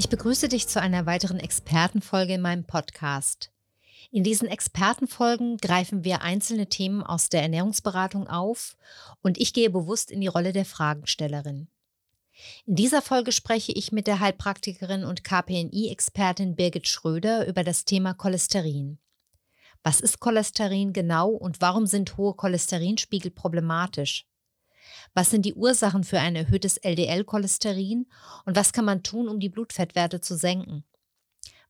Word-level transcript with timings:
Ich 0.00 0.08
begrüße 0.08 0.48
dich 0.48 0.66
zu 0.66 0.80
einer 0.80 1.04
weiteren 1.04 1.38
Expertenfolge 1.38 2.32
in 2.32 2.40
meinem 2.40 2.64
Podcast. 2.64 3.50
In 4.10 4.24
diesen 4.24 4.48
Expertenfolgen 4.48 5.58
greifen 5.58 6.04
wir 6.04 6.22
einzelne 6.22 6.70
Themen 6.70 7.02
aus 7.02 7.28
der 7.28 7.42
Ernährungsberatung 7.42 8.26
auf 8.26 8.78
und 9.20 9.36
ich 9.36 9.52
gehe 9.52 9.68
bewusst 9.68 10.10
in 10.10 10.22
die 10.22 10.26
Rolle 10.26 10.54
der 10.54 10.64
Fragenstellerin. 10.64 11.68
In 12.64 12.76
dieser 12.76 13.02
Folge 13.02 13.30
spreche 13.30 13.72
ich 13.72 13.92
mit 13.92 14.06
der 14.06 14.20
Heilpraktikerin 14.20 15.04
und 15.04 15.22
KPNI-Expertin 15.22 16.56
Birgit 16.56 16.88
Schröder 16.88 17.46
über 17.46 17.62
das 17.62 17.84
Thema 17.84 18.14
Cholesterin. 18.14 18.98
Was 19.82 20.00
ist 20.00 20.18
Cholesterin 20.18 20.94
genau 20.94 21.28
und 21.28 21.60
warum 21.60 21.84
sind 21.84 22.16
hohe 22.16 22.32
Cholesterinspiegel 22.32 23.32
problematisch? 23.32 24.29
Was 25.14 25.30
sind 25.30 25.44
die 25.44 25.54
Ursachen 25.54 26.04
für 26.04 26.20
ein 26.20 26.36
erhöhtes 26.36 26.76
LDL-Cholesterin 26.78 28.06
und 28.44 28.56
was 28.56 28.72
kann 28.72 28.84
man 28.84 29.02
tun, 29.02 29.28
um 29.28 29.40
die 29.40 29.48
Blutfettwerte 29.48 30.20
zu 30.20 30.36
senken? 30.36 30.84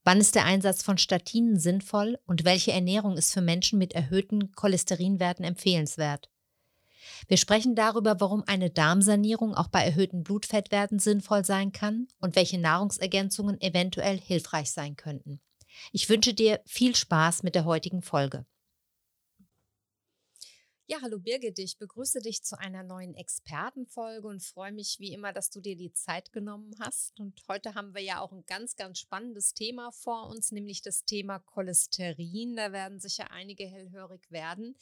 Wann 0.03 0.21
ist 0.21 0.35
der 0.35 0.47
Einsatz 0.47 0.83
von 0.83 0.97
Statinen 0.97 1.59
sinnvoll 1.59 2.19
und 2.27 2.45
welche 2.45 2.73
Ernährung 2.73 3.17
ist 3.17 3.33
für 3.33 3.43
Menschen 3.43 3.79
mit 3.79 3.93
erhöhten 3.93 4.53
Cholesterinwerten 4.53 5.45
empfehlenswert? 5.45 6.31
Wir 7.29 7.37
sprechen 7.37 7.75
darüber, 7.75 8.21
warum 8.21 8.43
eine 8.47 8.71
Darmsanierung 8.71 9.55
auch 9.55 9.69
bei 9.69 9.85
erhöhten 9.85 10.23
Blutfettwerten 10.23 10.99
sinnvoll 10.99 11.45
sein 11.45 11.73
kann 11.73 12.09
und 12.21 12.37
welche 12.37 12.59
Nahrungsergänzungen 12.59 13.61
eventuell 13.61 14.19
hilfreich 14.19 14.71
sein 14.71 14.97
könnten. 14.97 15.41
Ich 15.93 16.09
wünsche 16.09 16.35
dir 16.35 16.61
viel 16.67 16.95
Spaß 16.95 17.43
mit 17.43 17.55
der 17.55 17.65
heutigen 17.65 18.03
Folge. 18.03 18.47
Ja, 20.91 20.99
hallo 21.03 21.21
Birgit, 21.21 21.57
ich 21.61 21.79
begrüße 21.79 22.21
dich 22.21 22.43
zu 22.43 22.59
einer 22.59 22.83
neuen 22.83 23.15
Expertenfolge 23.15 24.27
und 24.27 24.43
freue 24.43 24.73
mich 24.73 24.99
wie 24.99 25.13
immer, 25.13 25.33
dass 25.33 25.49
du 25.49 25.61
dir 25.61 25.77
die 25.77 25.93
Zeit 25.93 26.33
genommen 26.33 26.75
hast. 26.81 27.21
Und 27.21 27.41
heute 27.47 27.77
haben 27.77 27.95
wir 27.95 28.03
ja 28.03 28.19
auch 28.19 28.33
ein 28.33 28.43
ganz, 28.49 28.75
ganz 28.75 28.99
spannendes 28.99 29.55
Thema 29.55 29.93
vor 29.93 30.27
uns, 30.27 30.51
nämlich 30.51 30.83
das 30.83 31.05
Thema 31.05 31.39
Cholesterin. 31.39 32.57
Da 32.57 32.73
werden 32.73 32.99
sicher 32.99 33.31
einige 33.31 33.67
hellhörig 33.67 34.33
werden. 34.33 34.75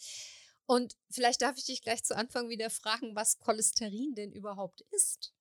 Und 0.64 0.96
vielleicht 1.10 1.42
darf 1.42 1.58
ich 1.58 1.66
dich 1.66 1.82
gleich 1.82 2.02
zu 2.02 2.16
Anfang 2.16 2.48
wieder 2.48 2.70
fragen, 2.70 3.14
was 3.14 3.38
Cholesterin 3.38 4.14
denn 4.14 4.32
überhaupt 4.32 4.80
ist. 4.92 5.34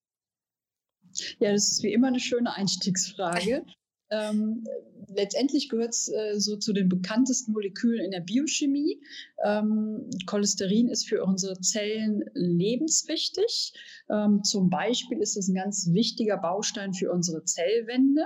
Ja, 1.40 1.54
das 1.54 1.72
ist 1.72 1.84
wie 1.84 1.94
immer 1.94 2.09
eine 2.09 2.20
schöne 2.20 2.54
Einstiegsfrage. 2.54 3.66
Ähm, 4.09 4.63
letztendlich 5.13 5.69
gehört 5.69 5.94
es 5.94 6.08
äh, 6.08 6.39
so 6.39 6.58
zu 6.58 6.73
den 6.73 6.89
bekanntesten 6.89 7.52
Molekülen 7.52 8.03
in 8.05 8.11
der 8.11 8.22
Biochemie. 8.22 9.02
Ähm, 9.44 10.09
Cholesterin 10.25 10.89
ist 10.89 11.08
für 11.08 11.23
unsere 11.23 11.59
Zellen 11.59 12.23
lebenswichtig. 12.33 13.73
Ähm, 14.09 14.44
zum 14.44 14.69
Beispiel 14.69 15.19
ist 15.19 15.38
es 15.38 15.47
ein 15.47 15.55
ganz 15.55 15.89
wichtiger 15.91 16.38
Baustein 16.38 16.94
für 16.94 17.11
unsere 17.11 17.44
Zellwände. 17.44 18.25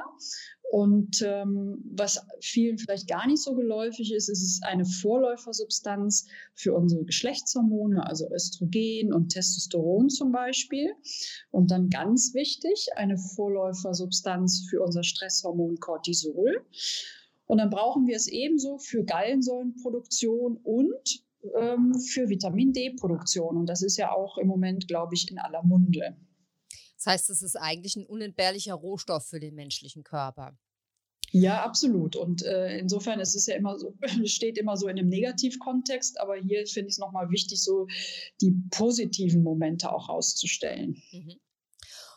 Und 0.71 1.21
ähm, 1.21 1.83
was 1.83 2.25
vielen 2.39 2.77
vielleicht 2.77 3.09
gar 3.09 3.27
nicht 3.27 3.43
so 3.43 3.55
geläufig 3.55 4.13
ist, 4.13 4.29
ist 4.29 4.41
es 4.41 4.61
eine 4.63 4.85
Vorläufersubstanz 4.85 6.27
für 6.53 6.73
unsere 6.73 7.03
Geschlechtshormone, 7.03 8.07
also 8.07 8.31
Östrogen 8.31 9.11
und 9.11 9.33
Testosteron 9.33 10.09
zum 10.09 10.31
Beispiel. 10.31 10.93
Und 11.49 11.71
dann 11.71 11.89
ganz 11.89 12.33
wichtig, 12.33 12.87
eine 12.95 13.17
Vorläufersubstanz 13.17 14.65
für 14.69 14.81
unser 14.81 15.03
Stresshormon 15.03 15.75
Cortisol. 15.81 16.65
Und 17.47 17.57
dann 17.57 17.69
brauchen 17.69 18.07
wir 18.07 18.15
es 18.15 18.27
ebenso 18.27 18.77
für 18.77 19.03
Gallensäulenproduktion 19.03 20.55
und 20.55 21.25
ähm, 21.59 21.95
für 21.99 22.29
Vitamin 22.29 22.71
D-Produktion. 22.71 23.57
Und 23.57 23.65
das 23.65 23.81
ist 23.81 23.97
ja 23.97 24.13
auch 24.13 24.37
im 24.37 24.47
Moment, 24.47 24.87
glaube 24.87 25.15
ich, 25.15 25.29
in 25.29 25.37
aller 25.37 25.63
Munde. 25.63 26.15
Das 27.03 27.13
heißt, 27.13 27.29
es 27.31 27.41
ist 27.41 27.55
eigentlich 27.55 27.95
ein 27.95 28.05
unentbehrlicher 28.05 28.75
Rohstoff 28.75 29.25
für 29.25 29.39
den 29.39 29.55
menschlichen 29.55 30.03
Körper. 30.03 30.55
Ja, 31.31 31.63
absolut. 31.63 32.15
Und 32.15 32.43
äh, 32.43 32.77
insofern 32.77 33.19
ist 33.19 33.33
es 33.33 33.47
ja 33.47 33.55
immer 33.55 33.79
so, 33.79 33.97
steht 34.25 34.59
immer 34.59 34.77
so 34.77 34.87
in 34.87 34.99
einem 34.99 35.09
Negativkontext, 35.09 36.19
aber 36.19 36.35
hier 36.35 36.67
finde 36.67 36.89
ich 36.89 36.95
es 36.95 36.97
nochmal 36.99 37.31
wichtig, 37.31 37.63
so 37.63 37.87
die 38.39 38.53
positiven 38.69 39.41
Momente 39.41 39.91
auch 39.91 40.09
auszustellen. 40.09 41.01
Mhm. 41.11 41.39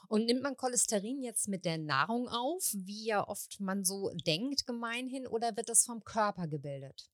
Und 0.08 0.26
nimmt 0.26 0.42
man 0.42 0.56
Cholesterin 0.56 1.22
jetzt 1.22 1.48
mit 1.48 1.64
der 1.64 1.78
Nahrung 1.78 2.28
auf, 2.28 2.70
wie 2.74 3.06
ja 3.06 3.26
oft 3.26 3.60
man 3.60 3.84
so 3.84 4.10
denkt 4.26 4.66
gemeinhin, 4.66 5.26
oder 5.26 5.56
wird 5.56 5.70
das 5.70 5.86
vom 5.86 6.04
Körper 6.04 6.46
gebildet? 6.46 7.08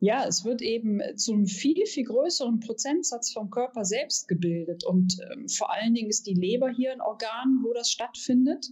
Ja, 0.00 0.26
es 0.26 0.44
wird 0.44 0.62
eben 0.62 1.00
zu 1.16 1.32
einem 1.32 1.46
viel, 1.46 1.86
viel 1.86 2.04
größeren 2.04 2.60
Prozentsatz 2.60 3.32
vom 3.32 3.50
Körper 3.50 3.84
selbst 3.84 4.28
gebildet. 4.28 4.84
Und 4.84 5.18
ähm, 5.32 5.48
vor 5.48 5.72
allen 5.72 5.94
Dingen 5.94 6.08
ist 6.08 6.26
die 6.26 6.34
Leber 6.34 6.70
hier 6.70 6.92
ein 6.92 7.00
Organ, 7.00 7.60
wo 7.64 7.72
das 7.72 7.90
stattfindet. 7.90 8.66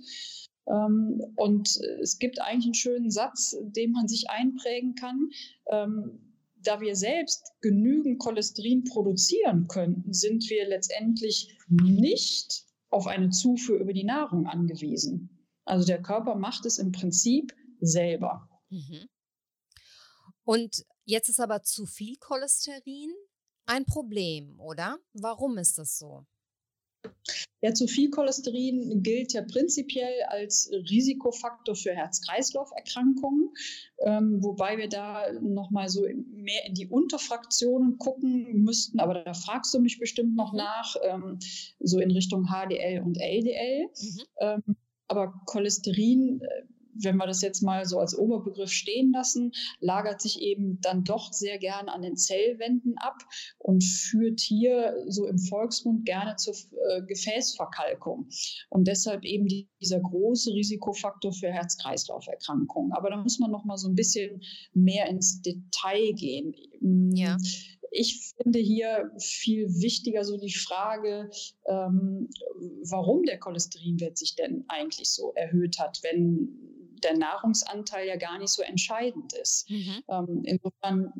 Ähm, 0.68 1.20
und 1.36 1.80
es 2.02 2.18
gibt 2.18 2.40
eigentlich 2.40 2.66
einen 2.66 2.74
schönen 2.74 3.10
Satz, 3.10 3.56
den 3.62 3.92
man 3.92 4.08
sich 4.08 4.30
einprägen 4.30 4.94
kann. 4.94 5.30
Ähm, 5.70 6.20
da 6.62 6.80
wir 6.80 6.96
selbst 6.96 7.52
genügend 7.60 8.18
Cholesterin 8.18 8.84
produzieren 8.84 9.68
könnten, 9.68 10.12
sind 10.12 10.48
wir 10.50 10.68
letztendlich 10.68 11.56
nicht 11.68 12.64
auf 12.90 13.06
eine 13.06 13.30
Zufuhr 13.30 13.78
über 13.78 13.92
die 13.92 14.04
Nahrung 14.04 14.46
angewiesen. 14.46 15.30
Also 15.64 15.86
der 15.86 16.02
Körper 16.02 16.34
macht 16.34 16.66
es 16.66 16.78
im 16.78 16.92
Prinzip 16.92 17.54
selber. 17.80 18.48
Mhm. 18.70 19.06
Und 20.46 20.86
jetzt 21.04 21.28
ist 21.28 21.40
aber 21.40 21.62
zu 21.62 21.86
viel 21.86 22.16
Cholesterin 22.16 23.12
ein 23.66 23.84
Problem, 23.84 24.60
oder? 24.60 24.98
Warum 25.12 25.58
ist 25.58 25.76
das 25.76 25.98
so? 25.98 26.24
Ja, 27.62 27.74
zu 27.74 27.88
viel 27.88 28.10
Cholesterin 28.10 29.02
gilt 29.02 29.32
ja 29.32 29.42
prinzipiell 29.42 30.22
als 30.28 30.70
Risikofaktor 30.72 31.74
für 31.74 31.92
Herz-Kreislauf-Erkrankungen, 31.92 33.50
ähm, 33.98 34.42
wobei 34.42 34.78
wir 34.78 34.88
da 34.88 35.32
nochmal 35.40 35.88
so 35.88 36.02
mehr 36.02 36.64
in 36.66 36.74
die 36.74 36.86
Unterfraktionen 36.86 37.98
gucken 37.98 38.62
müssten. 38.62 39.00
Aber 39.00 39.14
da 39.14 39.34
fragst 39.34 39.74
du 39.74 39.80
mich 39.80 39.98
bestimmt 39.98 40.36
noch 40.36 40.52
mhm. 40.52 40.58
nach, 40.58 40.96
ähm, 41.02 41.38
so 41.80 41.98
in 41.98 42.12
Richtung 42.12 42.46
HDL 42.46 43.02
und 43.02 43.18
LDL. 43.18 43.88
Mhm. 44.00 44.22
Ähm, 44.40 44.76
aber 45.08 45.34
Cholesterin 45.46 46.40
äh, 46.42 46.62
wenn 47.02 47.16
wir 47.16 47.26
das 47.26 47.42
jetzt 47.42 47.62
mal 47.62 47.84
so 47.84 47.98
als 47.98 48.16
Oberbegriff 48.16 48.70
stehen 48.70 49.12
lassen, 49.12 49.52
lagert 49.80 50.20
sich 50.20 50.40
eben 50.40 50.80
dann 50.80 51.04
doch 51.04 51.32
sehr 51.32 51.58
gern 51.58 51.88
an 51.88 52.02
den 52.02 52.16
Zellwänden 52.16 52.96
ab 52.98 53.18
und 53.58 53.84
führt 53.84 54.40
hier 54.40 54.94
so 55.08 55.26
im 55.26 55.38
Volksmund 55.38 56.04
gerne 56.04 56.36
zur 56.36 56.54
äh, 56.54 57.02
Gefäßverkalkung. 57.02 58.28
Und 58.70 58.88
deshalb 58.88 59.24
eben 59.24 59.46
die, 59.46 59.68
dieser 59.80 60.00
große 60.00 60.52
Risikofaktor 60.52 61.32
für 61.32 61.48
Herz-Kreislauf-Erkrankungen. 61.48 62.92
Aber 62.92 63.10
da 63.10 63.16
muss 63.16 63.38
man 63.38 63.50
noch 63.50 63.64
mal 63.64 63.76
so 63.76 63.88
ein 63.88 63.94
bisschen 63.94 64.42
mehr 64.72 65.08
ins 65.08 65.42
Detail 65.42 66.12
gehen. 66.12 66.54
Ja. 67.14 67.36
Ich 67.90 68.34
finde 68.36 68.58
hier 68.58 69.10
viel 69.18 69.68
wichtiger 69.80 70.24
so 70.24 70.36
die 70.36 70.52
Frage, 70.52 71.30
ähm, 71.66 72.28
warum 72.90 73.22
der 73.22 73.38
Cholesterinwert 73.38 74.18
sich 74.18 74.34
denn 74.34 74.64
eigentlich 74.68 75.10
so 75.10 75.32
erhöht 75.34 75.78
hat, 75.78 76.00
wenn 76.02 76.75
der 77.06 77.16
Nahrungsanteil 77.16 78.06
ja 78.06 78.16
gar 78.16 78.38
nicht 78.38 78.50
so 78.50 78.62
entscheidend 78.62 79.32
ist. 79.34 79.70
Mhm. 79.70 80.02
Ähm, 80.08 80.42
insofern, 80.44 81.12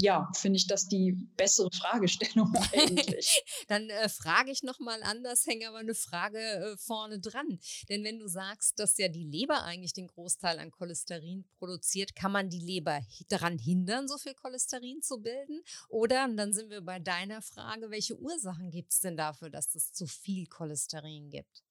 ja, 0.00 0.30
finde 0.34 0.56
ich 0.56 0.66
das 0.68 0.88
die 0.88 1.12
bessere 1.36 1.70
Fragestellung 1.72 2.54
eigentlich. 2.72 3.42
Dann 3.66 3.90
äh, 3.90 4.08
frage 4.08 4.52
ich 4.52 4.62
nochmal 4.62 5.02
anders, 5.02 5.46
hänge 5.46 5.68
aber 5.68 5.78
eine 5.78 5.94
Frage 5.94 6.38
äh, 6.38 6.76
vorne 6.76 7.18
dran. 7.18 7.58
Denn 7.88 8.04
wenn 8.04 8.20
du 8.20 8.28
sagst, 8.28 8.78
dass 8.78 8.96
ja 8.98 9.08
die 9.08 9.24
Leber 9.24 9.64
eigentlich 9.64 9.92
den 9.92 10.06
Großteil 10.06 10.58
an 10.58 10.70
Cholesterin 10.70 11.44
produziert, 11.58 12.14
kann 12.14 12.32
man 12.32 12.48
die 12.48 12.60
Leber 12.60 13.00
daran 13.28 13.58
hindern, 13.58 14.06
so 14.06 14.18
viel 14.18 14.34
Cholesterin 14.34 15.02
zu 15.02 15.18
bilden? 15.18 15.62
Oder, 15.88 16.24
und 16.24 16.36
dann 16.36 16.52
sind 16.52 16.70
wir 16.70 16.82
bei 16.82 17.00
deiner 17.00 17.42
Frage, 17.42 17.90
welche 17.90 18.16
Ursachen 18.16 18.70
gibt 18.70 18.92
es 18.92 19.00
denn 19.00 19.16
dafür, 19.16 19.50
dass 19.50 19.74
es 19.74 19.92
zu 19.92 20.06
viel 20.06 20.46
Cholesterin 20.46 21.30
gibt? 21.30 21.62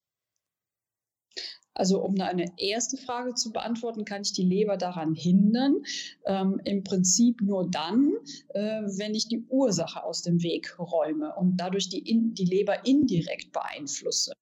Also 1.74 2.02
um 2.02 2.20
eine 2.20 2.52
erste 2.58 2.96
Frage 2.96 3.34
zu 3.34 3.50
beantworten, 3.50 4.04
kann 4.04 4.22
ich 4.22 4.32
die 4.32 4.44
Leber 4.44 4.76
daran 4.76 5.14
hindern? 5.14 5.82
Ähm, 6.26 6.60
Im 6.64 6.84
Prinzip 6.84 7.40
nur 7.40 7.70
dann, 7.70 8.12
äh, 8.48 8.82
wenn 8.82 9.14
ich 9.14 9.28
die 9.28 9.44
Ursache 9.48 10.04
aus 10.04 10.22
dem 10.22 10.42
Weg 10.42 10.78
räume 10.78 11.34
und 11.34 11.56
dadurch 11.56 11.88
die, 11.88 11.98
in, 11.98 12.34
die 12.34 12.44
Leber 12.44 12.84
indirekt 12.86 13.52
beeinflusse. 13.52 14.34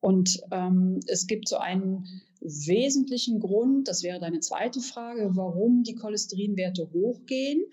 Und 0.00 0.40
ähm, 0.50 1.00
es 1.06 1.26
gibt 1.26 1.48
so 1.48 1.56
einen 1.56 2.06
wesentlichen 2.40 3.38
Grund, 3.38 3.86
das 3.86 4.02
wäre 4.02 4.18
deine 4.18 4.40
zweite 4.40 4.80
Frage, 4.80 5.30
warum 5.34 5.82
die 5.82 5.94
Cholesterinwerte 5.94 6.90
hochgehen. 6.92 7.64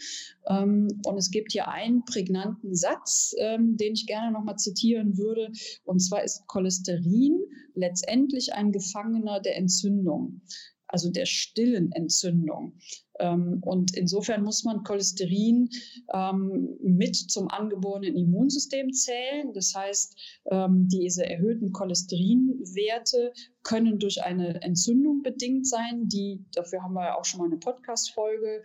Ähm, 0.48 0.90
und 1.06 1.18
es 1.18 1.32
gibt 1.32 1.54
hier 1.54 1.70
einen 1.70 2.04
prägnanten 2.04 2.76
Satz, 2.76 3.34
ähm, 3.40 3.78
den 3.78 3.94
ich 3.94 4.08
gerne 4.08 4.32
nochmal 4.32 4.58
zitieren 4.58 5.18
würde. 5.18 5.52
Und 5.86 6.00
zwar 6.00 6.24
ist 6.24 6.46
Cholesterin 6.48 7.40
letztendlich 7.76 8.54
ein 8.54 8.72
Gefangener 8.72 9.40
der 9.40 9.56
Entzündung 9.56 10.42
also 10.88 11.12
der 11.12 11.26
stillen 11.26 11.92
Entzündung. 11.92 12.78
Ähm, 13.20 13.60
und 13.62 13.96
insofern 13.96 14.44
muss 14.44 14.64
man 14.64 14.84
Cholesterin 14.84 15.70
ähm, 16.14 16.78
mit 16.82 17.16
zum 17.16 17.50
angeborenen 17.50 18.16
Immunsystem 18.16 18.94
zählen. 18.94 19.54
Das 19.54 19.74
heißt, 19.76 20.18
ähm, 20.52 20.88
diese 20.88 21.26
erhöhten 21.26 21.72
Cholesterinwerte 21.72 23.34
können 23.64 24.00
durch 24.00 24.24
eine 24.24 24.62
Entzündung 24.62 25.24
bedingt 25.24 25.68
sein, 25.68 26.08
die, 26.08 26.46
dafür 26.54 26.84
haben 26.84 26.94
wir 26.94 27.06
ja 27.06 27.18
auch 27.18 27.26
schon 27.26 27.40
mal 27.40 27.48
eine 27.48 27.58
Podcast-Folge 27.58 28.64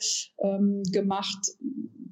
gemacht, 0.93 1.39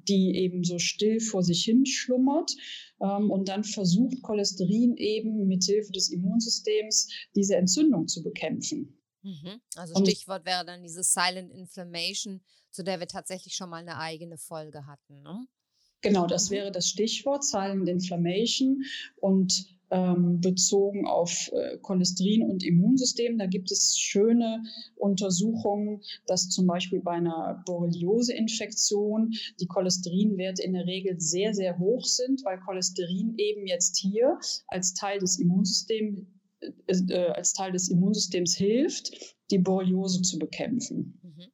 die 0.07 0.35
eben 0.35 0.63
so 0.63 0.77
still 0.77 1.19
vor 1.19 1.41
sich 1.41 1.63
hin 1.63 1.85
schlummert. 1.85 2.51
und 2.99 3.47
dann 3.47 3.63
versucht 3.63 4.21
Cholesterin 4.23 4.97
eben 4.97 5.47
mit 5.47 5.63
Hilfe 5.63 5.91
des 5.93 6.11
Immunsystems 6.11 7.07
diese 7.35 7.55
Entzündung 7.55 8.07
zu 8.07 8.23
bekämpfen. 8.23 9.00
Mhm. 9.23 9.61
Also 9.75 9.99
Stichwort 10.03 10.45
wäre 10.45 10.65
dann 10.65 10.81
diese 10.83 11.03
Silent 11.03 11.51
Inflammation, 11.51 12.41
zu 12.71 12.83
der 12.83 12.99
wir 12.99 13.07
tatsächlich 13.07 13.55
schon 13.55 13.69
mal 13.69 13.77
eine 13.77 13.97
eigene 13.97 14.37
Folge 14.37 14.85
hatten. 14.87 15.21
Ne? 15.21 15.47
Genau, 16.01 16.25
das 16.25 16.49
mhm. 16.49 16.55
wäre 16.55 16.71
das 16.71 16.87
Stichwort 16.87 17.43
Silent 17.43 17.87
Inflammation 17.87 18.83
und 19.17 19.65
ähm, 19.91 20.39
bezogen 20.39 21.05
auf 21.05 21.51
äh, 21.51 21.77
Cholesterin 21.79 22.43
und 22.43 22.63
Immunsystem. 22.63 23.37
Da 23.37 23.45
gibt 23.45 23.71
es 23.71 23.99
schöne 23.99 24.63
Untersuchungen, 24.95 26.01
dass 26.25 26.49
zum 26.49 26.65
Beispiel 26.65 27.01
bei 27.01 27.11
einer 27.11 27.61
Borreliose-Infektion 27.65 29.33
die 29.59 29.67
Cholesterinwerte 29.67 30.63
in 30.63 30.73
der 30.73 30.85
Regel 30.85 31.19
sehr, 31.19 31.53
sehr 31.53 31.77
hoch 31.77 32.05
sind, 32.05 32.43
weil 32.45 32.59
Cholesterin 32.61 33.35
eben 33.37 33.67
jetzt 33.67 33.97
hier 33.97 34.39
als 34.67 34.93
Teil 34.93 35.19
des 35.19 35.37
Immunsystems 35.39 36.25
äh, 36.61 37.31
als 37.33 37.53
Teil 37.53 37.71
des 37.71 37.89
Immunsystems 37.89 38.55
hilft, 38.55 39.11
die 39.49 39.57
Borreliose 39.57 40.21
zu 40.21 40.39
bekämpfen. 40.39 41.19
Mhm. 41.23 41.51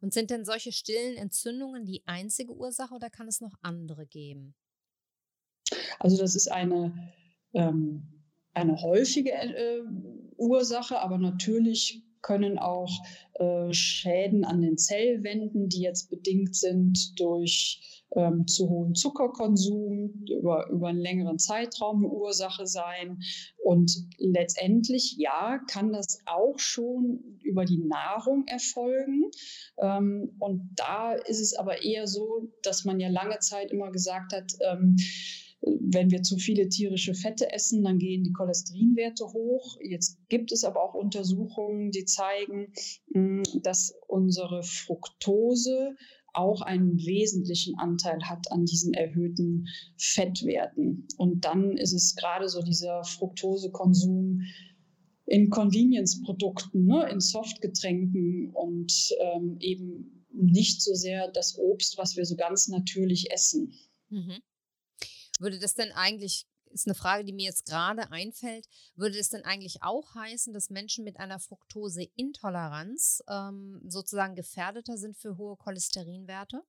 Und 0.00 0.12
sind 0.12 0.30
denn 0.30 0.44
solche 0.44 0.72
stillen 0.72 1.16
Entzündungen 1.16 1.84
die 1.84 2.02
einzige 2.06 2.52
Ursache 2.52 2.94
oder 2.94 3.10
kann 3.10 3.26
es 3.26 3.40
noch 3.40 3.54
andere 3.62 4.06
geben? 4.06 4.54
Also 5.98 6.18
das 6.18 6.34
ist 6.34 6.48
eine, 6.48 7.12
ähm, 7.54 8.23
eine 8.54 8.80
häufige 8.80 9.32
äh, 9.32 9.82
Ursache, 10.36 10.98
aber 11.00 11.18
natürlich 11.18 12.02
können 12.22 12.58
auch 12.58 12.90
äh, 13.34 13.72
Schäden 13.72 14.44
an 14.44 14.62
den 14.62 14.78
Zellwänden, 14.78 15.68
die 15.68 15.82
jetzt 15.82 16.08
bedingt 16.08 16.56
sind 16.56 17.20
durch 17.20 18.04
ähm, 18.16 18.46
zu 18.46 18.68
hohen 18.68 18.94
Zuckerkonsum 18.94 20.24
über, 20.30 20.68
über 20.70 20.88
einen 20.88 21.00
längeren 21.00 21.38
Zeitraum 21.38 21.98
eine 21.98 22.12
Ursache 22.12 22.66
sein. 22.66 23.20
Und 23.62 23.92
letztendlich, 24.18 25.16
ja, 25.18 25.58
kann 25.70 25.92
das 25.92 26.20
auch 26.26 26.58
schon 26.58 27.38
über 27.42 27.64
die 27.64 27.78
Nahrung 27.78 28.46
erfolgen. 28.46 29.30
Ähm, 29.78 30.34
und 30.38 30.70
da 30.76 31.12
ist 31.12 31.40
es 31.40 31.54
aber 31.54 31.82
eher 31.82 32.06
so, 32.06 32.48
dass 32.62 32.84
man 32.84 33.00
ja 33.00 33.08
lange 33.08 33.38
Zeit 33.40 33.70
immer 33.70 33.90
gesagt 33.90 34.32
hat, 34.32 34.52
ähm, 34.60 34.96
wenn 35.66 36.10
wir 36.10 36.22
zu 36.22 36.36
viele 36.36 36.68
tierische 36.68 37.14
Fette 37.14 37.52
essen, 37.52 37.82
dann 37.82 37.98
gehen 37.98 38.24
die 38.24 38.32
Cholesterinwerte 38.32 39.24
hoch. 39.24 39.78
Jetzt 39.80 40.18
gibt 40.28 40.52
es 40.52 40.64
aber 40.64 40.82
auch 40.82 40.94
Untersuchungen, 40.94 41.90
die 41.90 42.04
zeigen, 42.04 42.72
dass 43.62 43.94
unsere 44.06 44.62
Fructose 44.62 45.96
auch 46.32 46.62
einen 46.62 46.98
wesentlichen 46.98 47.78
Anteil 47.78 48.18
hat 48.24 48.50
an 48.50 48.64
diesen 48.64 48.92
erhöhten 48.92 49.68
Fettwerten. 49.96 51.06
Und 51.16 51.44
dann 51.44 51.76
ist 51.76 51.92
es 51.92 52.16
gerade 52.16 52.48
so 52.48 52.60
dieser 52.60 53.04
Fructosekonsum 53.04 54.42
in 55.26 55.48
Convenience-Produkten, 55.48 56.84
ne, 56.84 57.08
in 57.10 57.20
Softgetränken 57.20 58.50
und 58.50 59.14
ähm, 59.20 59.56
eben 59.60 60.26
nicht 60.32 60.82
so 60.82 60.94
sehr 60.94 61.30
das 61.30 61.56
Obst, 61.56 61.96
was 61.96 62.16
wir 62.16 62.26
so 62.26 62.36
ganz 62.36 62.68
natürlich 62.68 63.30
essen. 63.30 63.72
Mhm. 64.10 64.42
Würde 65.40 65.58
das 65.58 65.74
denn 65.74 65.92
eigentlich 65.92 66.46
ist 66.74 66.88
eine 66.88 66.94
Frage, 66.94 67.24
die 67.24 67.32
mir 67.32 67.44
jetzt 67.44 67.66
gerade 67.66 68.10
einfällt. 68.10 68.66
Würde 68.96 69.18
es 69.18 69.28
denn 69.30 69.44
eigentlich 69.44 69.82
auch 69.82 70.14
heißen, 70.14 70.52
dass 70.52 70.68
Menschen 70.70 71.04
mit 71.04 71.20
einer 71.20 71.38
Fructoseintoleranz 71.38 73.22
ähm, 73.30 73.80
sozusagen 73.86 74.34
gefährdeter 74.34 74.96
sind 74.98 75.16
für 75.16 75.38
hohe 75.38 75.56
Cholesterinwerte? 75.56 76.62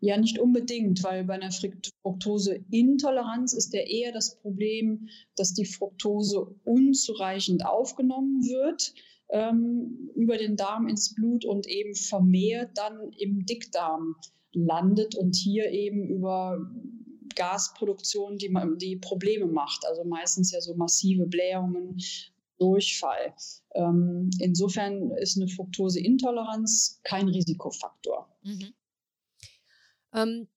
Ja, 0.00 0.16
nicht 0.16 0.40
unbedingt, 0.40 1.04
weil 1.04 1.22
bei 1.24 1.34
einer 1.34 1.52
Fructoseintoleranz 1.52 3.52
ist 3.52 3.72
ja 3.72 3.82
eher 3.82 4.10
das 4.12 4.40
Problem, 4.40 5.08
dass 5.36 5.54
die 5.54 5.64
Fructose 5.64 6.56
unzureichend 6.64 7.64
aufgenommen 7.64 8.42
wird 8.42 8.94
ähm, 9.28 10.10
über 10.16 10.38
den 10.38 10.56
Darm 10.56 10.88
ins 10.88 11.14
Blut 11.14 11.44
und 11.44 11.68
eben 11.68 11.94
vermehrt 11.94 12.76
dann 12.76 13.12
im 13.12 13.46
Dickdarm 13.46 14.16
landet 14.56 15.14
und 15.14 15.36
hier 15.36 15.70
eben 15.70 16.08
über 16.08 16.58
Gasproduktion, 17.34 18.38
die, 18.38 18.52
die 18.78 18.96
Probleme 18.96 19.46
macht. 19.46 19.84
Also 19.86 20.04
meistens 20.04 20.52
ja 20.52 20.60
so 20.60 20.74
massive 20.74 21.26
Blähungen, 21.26 21.98
Durchfall. 22.58 23.34
Ähm, 23.74 24.30
insofern 24.40 25.10
ist 25.12 25.36
eine 25.36 25.48
Fructoseintoleranz 25.48 27.00
kein 27.04 27.28
Risikofaktor. 27.28 28.28
Mhm. 28.42 28.72
Ähm, 30.14 30.48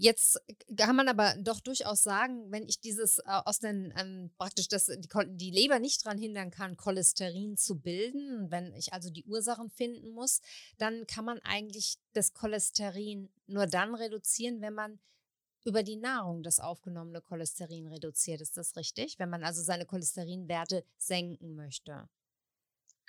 Jetzt 0.00 0.40
kann 0.76 0.94
man 0.94 1.08
aber 1.08 1.34
doch 1.40 1.58
durchaus 1.58 2.04
sagen, 2.04 2.52
wenn 2.52 2.68
ich 2.68 2.80
dieses 2.80 3.18
äh, 3.18 3.22
aus 3.26 3.58
den 3.58 3.92
ähm, 3.98 4.30
praktisch 4.38 4.68
das, 4.68 4.86
die, 4.86 5.08
die, 5.30 5.50
Leber 5.50 5.80
nicht 5.80 6.06
daran 6.06 6.18
hindern 6.18 6.52
kann, 6.52 6.76
Cholesterin 6.76 7.56
zu 7.56 7.80
bilden, 7.80 8.48
wenn 8.48 8.72
ich 8.74 8.92
also 8.92 9.10
die 9.10 9.24
Ursachen 9.24 9.70
finden 9.70 10.10
muss, 10.10 10.40
dann 10.78 11.04
kann 11.08 11.24
man 11.24 11.40
eigentlich 11.40 11.98
das 12.12 12.32
Cholesterin 12.32 13.28
nur 13.48 13.66
dann 13.66 13.96
reduzieren, 13.96 14.60
wenn 14.60 14.74
man 14.74 15.00
über 15.64 15.82
die 15.82 15.96
Nahrung 15.96 16.44
das 16.44 16.60
aufgenommene 16.60 17.20
Cholesterin 17.20 17.88
reduziert. 17.88 18.40
Ist 18.40 18.56
das 18.56 18.76
richtig? 18.76 19.18
Wenn 19.18 19.30
man 19.30 19.42
also 19.42 19.62
seine 19.62 19.84
Cholesterinwerte 19.84 20.84
senken 20.96 21.56
möchte? 21.56 22.08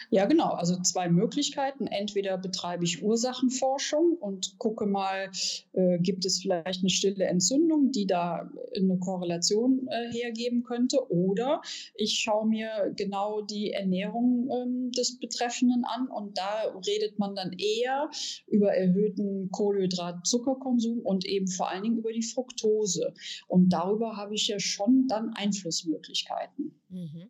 Ja, 0.09 0.25
genau. 0.25 0.51
Also 0.51 0.81
zwei 0.81 1.09
Möglichkeiten. 1.09 1.87
Entweder 1.87 2.37
betreibe 2.37 2.83
ich 2.83 3.03
Ursachenforschung 3.03 4.17
und 4.19 4.57
gucke 4.57 4.85
mal, 4.85 5.29
äh, 5.73 5.99
gibt 5.99 6.25
es 6.25 6.41
vielleicht 6.41 6.81
eine 6.81 6.89
stille 6.89 7.25
Entzündung, 7.25 7.91
die 7.91 8.07
da 8.07 8.49
eine 8.75 8.97
Korrelation 8.99 9.87
äh, 9.87 10.11
hergeben 10.11 10.63
könnte. 10.63 11.11
Oder 11.11 11.61
ich 11.95 12.19
schaue 12.19 12.47
mir 12.47 12.93
genau 12.95 13.41
die 13.41 13.71
Ernährung 13.71 14.49
ähm, 14.51 14.91
des 14.91 15.19
Betreffenden 15.19 15.83
an 15.85 16.07
und 16.07 16.37
da 16.37 16.73
redet 16.87 17.19
man 17.19 17.35
dann 17.35 17.53
eher 17.53 18.09
über 18.47 18.73
erhöhten 18.73 19.51
Kohlenhydrat-Zuckerkonsum 19.51 20.99
und 20.99 21.25
eben 21.25 21.47
vor 21.47 21.69
allen 21.69 21.83
Dingen 21.83 21.97
über 21.97 22.13
die 22.13 22.23
Fructose. 22.23 23.13
Und 23.47 23.69
darüber 23.69 24.17
habe 24.17 24.35
ich 24.35 24.47
ja 24.47 24.59
schon 24.59 25.07
dann 25.07 25.33
Einflussmöglichkeiten. 25.35 26.81
Mhm. 26.89 27.29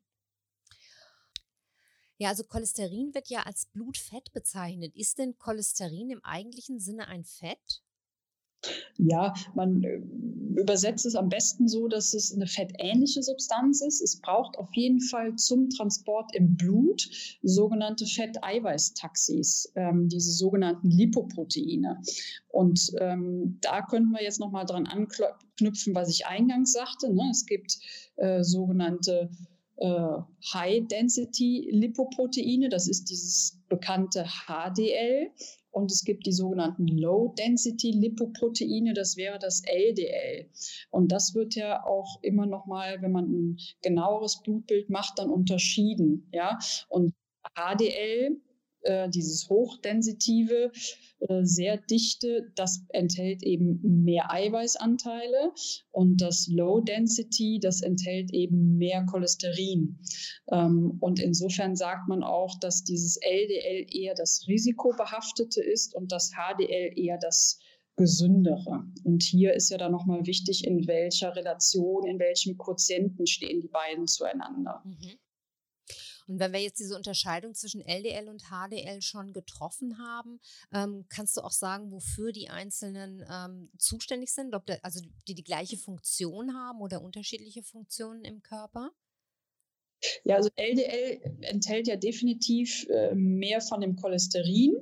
Ja, 2.20 2.30
also 2.30 2.44
Cholesterin 2.44 3.14
wird 3.14 3.30
ja 3.30 3.44
als 3.44 3.66
Blutfett 3.68 4.34
bezeichnet. 4.34 4.94
Ist 4.96 5.20
denn 5.20 5.38
Cholesterin 5.38 6.10
im 6.10 6.24
eigentlichen 6.24 6.80
Sinne 6.80 7.08
ein 7.08 7.24
Fett? 7.24 7.82
Ja, 8.98 9.34
man 9.56 9.82
äh, 9.84 10.02
übersetzt 10.60 11.06
es 11.06 11.16
am 11.16 11.30
besten 11.30 11.70
so, 11.70 11.88
dass 11.88 12.14
es 12.14 12.34
eine 12.34 12.46
fettähnliche 12.46 13.24
Substanz 13.24 13.82
ist. 13.82 14.02
Es 14.02 14.20
braucht 14.20 14.58
auf 14.58 14.68
jeden 14.74 15.00
Fall 15.00 15.38
zum 15.38 15.70
Transport 15.70 16.36
im 16.36 16.58
Blut 16.58 17.10
sogenannte 17.42 18.06
Fetteiweißtaxis, 18.06 19.72
ähm, 19.76 20.10
diese 20.10 20.34
sogenannten 20.34 20.92
Lipoproteine. 20.92 22.02
Und 22.50 22.92
ähm, 23.00 23.60
da 23.62 23.82
könnten 23.82 24.12
wir 24.12 24.22
jetzt 24.22 24.42
nochmal 24.42 24.66
dran 24.66 24.88
anknüpfen, 24.88 25.96
was 25.96 26.10
ich 26.10 26.26
eingangs 26.26 26.74
sagte. 26.74 27.14
Ne? 27.14 27.30
Es 27.32 27.46
gibt 27.46 27.80
äh, 28.18 28.44
sogenannte 28.44 29.30
High-Density-Lipoproteine, 29.82 32.70
das 32.70 32.88
ist 32.88 33.10
dieses 33.10 33.60
bekannte 33.70 34.26
HDL. 34.48 35.32
Und 35.72 35.92
es 35.92 36.04
gibt 36.04 36.26
die 36.26 36.32
sogenannten 36.32 36.88
Low-Density-Lipoproteine, 36.88 38.94
das 38.94 39.18
wäre 39.18 39.38
das 39.38 39.62
LDL. 39.66 40.50
Und 40.90 41.12
das 41.12 41.36
wird 41.36 41.54
ja 41.56 41.86
auch 41.86 42.24
immer 42.24 42.48
noch 42.48 42.66
mal, 42.66 43.02
wenn 43.02 43.12
man 43.12 43.26
ein 43.26 43.58
genaueres 43.84 44.42
Blutbild 44.42 44.90
macht, 44.90 45.20
dann 45.20 45.30
unterschieden. 45.30 46.28
Ja? 46.34 46.58
Und 46.88 47.14
HDL 47.56 48.42
äh, 48.82 49.10
dieses 49.10 49.50
hochdensitive, 49.50 50.72
äh, 51.20 51.44
sehr 51.44 51.78
dichte, 51.78 52.52
das 52.56 52.84
enthält 52.90 53.44
eben 53.44 54.04
mehr 54.04 54.32
Eiweißanteile 54.32 55.52
und 55.92 56.22
das 56.22 56.48
Low 56.48 56.80
Density, 56.80 57.60
das 57.62 57.82
enthält 57.82 58.34
eben 58.34 58.78
mehr 58.78 59.06
Cholesterin. 59.06 60.00
Ähm, 60.52 60.98
und 61.00 61.20
insofern 61.20 61.76
sagt 61.76 62.08
man 62.08 62.24
auch, 62.24 62.58
dass 62.60 62.84
dieses 62.84 63.18
LDL 63.18 63.86
eher 63.94 64.16
das 64.16 64.46
risikobehaftete 64.48 65.62
ist 65.62 65.96
und 65.96 66.12
das 66.12 66.32
HDL 66.32 66.98
eher 66.98 67.18
das 67.18 67.60
gesündere. 68.00 68.86
Und 69.04 69.24
hier 69.24 69.54
ist 69.54 69.70
ja 69.70 69.78
dann 69.78 69.92
nochmal 69.92 70.26
wichtig, 70.26 70.66
in 70.66 70.88
welcher 70.88 71.36
Relation, 71.36 72.08
in 72.08 72.18
welchem 72.18 72.58
Quotienten 72.58 73.28
stehen 73.28 73.60
die 73.60 73.68
beiden 73.68 74.08
zueinander. 74.08 74.82
Mhm. 74.86 75.20
Und 76.30 76.40
wenn 76.40 76.54
wir 76.54 76.62
jetzt 76.62 76.80
diese 76.80 76.96
Unterscheidung 76.96 77.56
zwischen 77.56 77.82
LDL 77.82 78.30
und 78.30 78.44
HDL 78.52 79.02
schon 79.02 79.34
getroffen 79.34 79.98
haben, 79.98 80.40
ähm, 80.72 81.08
kannst 81.10 81.36
du 81.36 81.42
auch 81.42 81.52
sagen, 81.52 81.92
wofür 81.92 82.32
die 82.32 82.50
einzelnen 82.50 83.26
ähm, 83.28 83.72
zuständig 83.80 84.32
sind? 84.32 84.54
Ob 84.54 84.68
da, 84.68 84.76
also 84.84 85.02
die 85.28 85.34
die 85.34 85.44
gleiche 85.44 85.76
Funktion 85.76 86.54
haben 86.54 86.82
oder 86.82 87.02
unterschiedliche 87.02 87.64
Funktionen 87.64 88.24
im 88.24 88.44
Körper? 88.44 88.92
Ja, 90.24 90.36
also 90.36 90.50
LDL 90.56 91.20
enthält 91.42 91.88
ja 91.88 91.96
definitiv 91.96 92.88
äh, 92.90 93.14
mehr 93.16 93.62
von 93.62 93.82
dem 93.82 93.96
Cholesterin. 93.96 94.76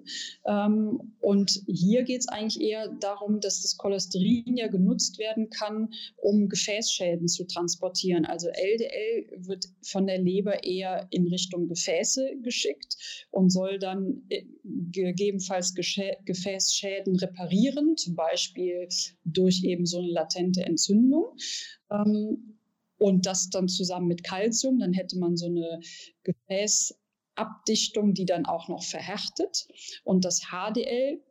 Ähm, 0.45 1.15
und 1.19 1.63
hier 1.67 2.03
geht 2.03 2.21
es 2.21 2.27
eigentlich 2.27 2.61
eher 2.61 2.89
darum, 2.99 3.39
dass 3.39 3.61
das 3.61 3.77
Cholesterin 3.77 4.57
ja 4.57 4.67
genutzt 4.67 5.17
werden 5.17 5.49
kann, 5.49 5.89
um 6.17 6.49
Gefäßschäden 6.49 7.27
zu 7.27 7.45
transportieren. 7.45 8.25
Also 8.25 8.49
LDL 8.49 9.45
wird 9.47 9.65
von 9.81 10.07
der 10.07 10.19
Leber 10.19 10.63
eher 10.63 11.07
in 11.09 11.27
Richtung 11.27 11.67
Gefäße 11.67 12.37
geschickt 12.43 13.27
und 13.31 13.49
soll 13.49 13.79
dann 13.79 14.23
äh, 14.29 14.43
gegebenenfalls 14.63 15.73
Gefäßschäden 15.73 17.15
reparieren, 17.15 17.97
zum 17.97 18.15
Beispiel 18.15 18.87
durch 19.23 19.63
eben 19.63 19.85
so 19.85 19.99
eine 19.99 20.11
latente 20.11 20.63
Entzündung. 20.63 21.35
Ähm, 21.91 22.56
und 22.97 23.25
das 23.25 23.49
dann 23.49 23.67
zusammen 23.67 24.07
mit 24.07 24.23
Kalzium, 24.23 24.79
dann 24.79 24.93
hätte 24.93 25.17
man 25.17 25.37
so 25.37 25.47
eine 25.47 25.79
Gefäßabdichtung, 26.23 28.13
die 28.13 28.25
dann 28.25 28.45
auch 28.45 28.67
noch 28.67 28.83
verhärtet. 28.83 29.67
Und 30.03 30.25
das 30.25 30.47
HDL, 30.49 31.21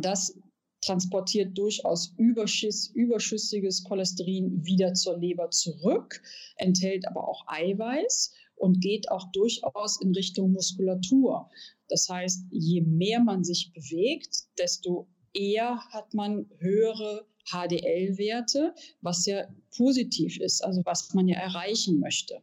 das 0.00 0.38
transportiert 0.82 1.56
durchaus 1.56 2.12
Überschuss, 2.16 2.88
überschüssiges 2.88 3.84
Cholesterin 3.84 4.64
wieder 4.64 4.94
zur 4.94 5.18
Leber 5.18 5.50
zurück, 5.50 6.22
enthält 6.56 7.06
aber 7.06 7.28
auch 7.28 7.44
Eiweiß 7.46 8.32
und 8.56 8.80
geht 8.80 9.10
auch 9.10 9.30
durchaus 9.32 10.00
in 10.00 10.12
Richtung 10.12 10.52
Muskulatur. 10.52 11.50
Das 11.88 12.08
heißt, 12.08 12.46
je 12.50 12.80
mehr 12.80 13.20
man 13.20 13.44
sich 13.44 13.72
bewegt, 13.72 14.44
desto 14.58 15.08
eher 15.32 15.78
hat 15.90 16.14
man 16.14 16.50
höhere 16.58 17.26
HDL-Werte, 17.44 18.74
was 19.00 19.26
ja 19.26 19.46
positiv 19.76 20.38
ist, 20.40 20.62
also 20.64 20.82
was 20.84 21.12
man 21.14 21.28
ja 21.28 21.38
erreichen 21.38 22.00
möchte. 22.00 22.42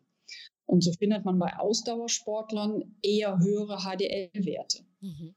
Und 0.65 0.83
so 0.83 0.93
findet 0.93 1.25
man 1.25 1.39
bei 1.39 1.57
Ausdauersportlern 1.57 2.95
eher 3.01 3.39
höhere 3.39 3.79
HDL-Werte. 3.79 4.85
Mhm. 5.01 5.35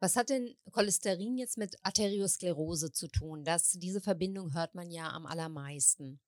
Was 0.00 0.16
hat 0.16 0.30
denn 0.30 0.54
Cholesterin 0.70 1.36
jetzt 1.36 1.58
mit 1.58 1.76
Arteriosklerose 1.82 2.92
zu 2.92 3.08
tun? 3.08 3.44
Das, 3.44 3.72
diese 3.72 4.00
Verbindung 4.00 4.54
hört 4.54 4.74
man 4.74 4.90
ja 4.90 5.10
am 5.10 5.26
allermeisten. 5.26 6.20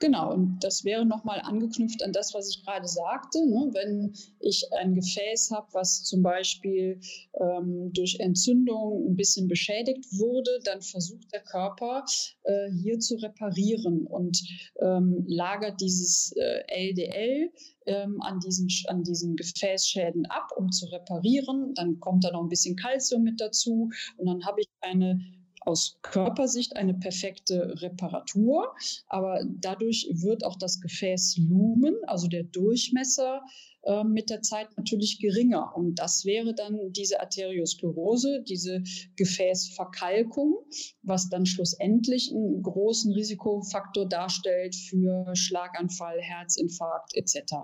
Genau, 0.00 0.34
und 0.34 0.58
das 0.62 0.84
wäre 0.84 1.06
nochmal 1.06 1.40
angeknüpft 1.40 2.02
an 2.02 2.12
das, 2.12 2.34
was 2.34 2.50
ich 2.50 2.62
gerade 2.62 2.86
sagte. 2.86 3.38
Ne? 3.46 3.70
Wenn 3.72 4.12
ich 4.40 4.70
ein 4.72 4.94
Gefäß 4.94 5.50
habe, 5.50 5.68
was 5.72 6.02
zum 6.04 6.22
Beispiel 6.22 7.00
ähm, 7.40 7.90
durch 7.92 8.18
Entzündung 8.20 9.06
ein 9.08 9.16
bisschen 9.16 9.48
beschädigt 9.48 10.04
wurde, 10.12 10.58
dann 10.64 10.82
versucht 10.82 11.32
der 11.32 11.40
Körper 11.40 12.04
äh, 12.42 12.70
hier 12.70 12.98
zu 12.98 13.16
reparieren 13.16 14.06
und 14.06 14.42
ähm, 14.80 15.24
lagert 15.26 15.80
dieses 15.80 16.32
äh, 16.36 16.64
LDL 16.68 17.50
ähm, 17.86 18.20
an, 18.20 18.40
diesen, 18.40 18.68
an 18.88 19.04
diesen 19.04 19.36
Gefäßschäden 19.36 20.26
ab, 20.26 20.50
um 20.56 20.70
zu 20.70 20.86
reparieren. 20.86 21.72
Dann 21.74 22.00
kommt 22.00 22.24
da 22.24 22.32
noch 22.32 22.42
ein 22.42 22.48
bisschen 22.48 22.76
Kalzium 22.76 23.22
mit 23.22 23.40
dazu 23.40 23.90
und 24.16 24.26
dann 24.26 24.44
habe 24.44 24.60
ich 24.60 24.68
eine 24.80 25.20
aus 25.64 25.98
Körpersicht 26.02 26.76
eine 26.76 26.94
perfekte 26.94 27.80
Reparatur, 27.80 28.74
aber 29.08 29.40
dadurch 29.46 30.08
wird 30.12 30.44
auch 30.44 30.56
das 30.56 30.80
Gefäßlumen, 30.80 31.96
also 32.06 32.28
der 32.28 32.44
Durchmesser, 32.44 33.42
äh, 33.84 34.04
mit 34.04 34.30
der 34.30 34.42
Zeit 34.42 34.68
natürlich 34.76 35.18
geringer. 35.18 35.76
Und 35.76 35.96
das 35.96 36.24
wäre 36.24 36.54
dann 36.54 36.92
diese 36.92 37.20
Arteriosklerose, 37.20 38.42
diese 38.48 38.82
Gefäßverkalkung, 39.16 40.56
was 41.02 41.28
dann 41.28 41.46
schlussendlich 41.46 42.30
einen 42.32 42.62
großen 42.62 43.12
Risikofaktor 43.12 44.08
darstellt 44.08 44.74
für 44.74 45.34
Schlaganfall, 45.34 46.20
Herzinfarkt 46.20 47.14
etc. 47.14 47.54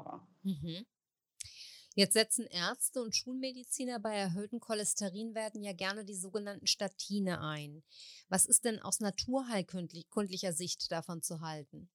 Mhm. 0.43 0.85
Jetzt 1.95 2.13
setzen 2.13 2.47
Ärzte 2.47 3.03
und 3.03 3.17
Schulmediziner 3.17 3.99
bei 3.99 4.15
erhöhten 4.15 4.61
Cholesterinwerten 4.61 5.63
ja 5.63 5.73
gerne 5.73 6.05
die 6.05 6.15
sogenannten 6.15 6.67
Statine 6.67 7.41
ein. 7.41 7.83
Was 8.29 8.47
ist 8.47 8.65
denn 8.65 8.79
aus 8.79 9.01
naturheilkundlicher 9.01 10.53
Sicht 10.53 10.93
davon 10.93 11.23
zu 11.23 11.41
halten? 11.41 11.91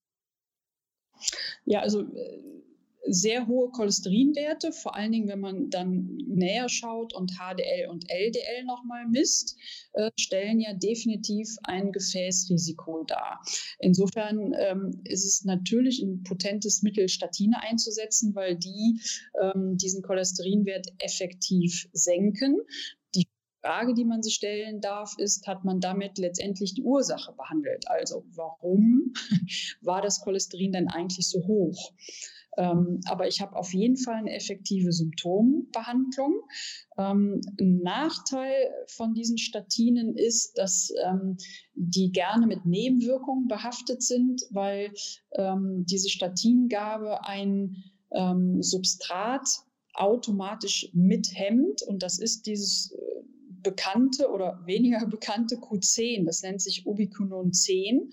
Ja, 1.64 1.80
also 1.80 2.02
äh, 2.02 2.62
sehr 3.08 3.48
hohe 3.48 3.70
Cholesterinwerte, 3.72 4.72
vor 4.72 4.96
allen 4.96 5.12
Dingen, 5.12 5.28
wenn 5.28 5.40
man 5.40 5.70
dann 5.70 6.18
näher 6.28 6.70
schaut 6.70 7.14
und 7.14 7.34
HDL 7.34 7.90
und 7.90 8.10
LDL 8.10 8.64
nochmal 8.66 9.08
misst, 9.08 9.58
äh, 9.94 10.12
stellen 10.20 10.60
ja 10.60 10.74
definitiv 10.74 11.56
ein 11.64 11.92
Gefäßrisiko 11.92 13.04
dar. 13.04 13.42
Insofern 13.80 14.54
ähm, 14.58 15.02
ist 15.04 15.26
es 15.26 15.44
natürlich 15.46 16.02
ein 16.02 16.24
potentes 16.24 16.82
Mittel, 16.82 17.08
Statine 17.10 17.62
einzusetzen, 17.62 18.36
weil 18.36 18.56
die 18.56 19.00
ähm, 19.42 19.78
diesen 19.78 20.02
Cholesterinwert 20.02 20.88
effektiv 21.00 21.88
senken. 21.94 22.62
Die 23.14 23.28
Frage, 23.62 23.94
die 23.94 24.06
man 24.06 24.24
sich 24.24 24.36
stellen 24.36 24.82
darf, 24.82 25.16
ist, 25.18 25.48
hat 25.48 25.64
man 25.64 25.80
damit 25.80 26.18
letztendlich 26.18 26.74
die 26.74 26.84
Ursache 26.84 27.34
behandelt? 27.34 27.88
Also 27.88 28.26
warum 28.36 29.14
war 29.82 30.02
das 30.02 30.22
Cholesterin 30.22 30.72
denn 30.72 30.88
eigentlich 30.88 31.28
so 31.28 31.46
hoch? 31.48 31.92
Ähm, 32.58 33.02
aber 33.06 33.28
ich 33.28 33.42
habe 33.42 33.56
auf 33.56 33.74
jeden 33.74 33.98
Fall 33.98 34.16
eine 34.16 34.34
effektive 34.34 34.92
Symptombehandlung. 34.92 36.42
Ähm, 36.98 37.42
ein 37.60 37.80
Nachteil 37.80 38.54
von 38.88 39.14
diesen 39.14 39.38
Statinen 39.38 40.16
ist, 40.16 40.58
dass 40.58 40.92
ähm, 41.06 41.38
die 41.74 42.12
gerne 42.12 42.48
mit 42.48 42.66
Nebenwirkungen 42.66 43.48
behaftet 43.48 44.02
sind, 44.02 44.42
weil 44.52 44.94
ähm, 45.34 45.86
diese 45.90 46.10
Statingabe 46.10 47.26
ein 47.26 47.76
ähm, 48.12 48.62
Substrat 48.62 49.48
automatisch 49.94 50.90
mithemmt. 50.94 51.82
Und 51.84 52.04
das 52.04 52.20
ist 52.20 52.46
dieses 52.46 52.92
äh, 52.92 53.16
bekannte 53.66 54.30
oder 54.30 54.62
weniger 54.66 55.06
bekannte 55.08 55.56
Q10, 55.56 56.26
das 56.26 56.44
nennt 56.44 56.62
sich 56.62 56.86
Ubiquinon 56.86 57.52
10 57.52 58.12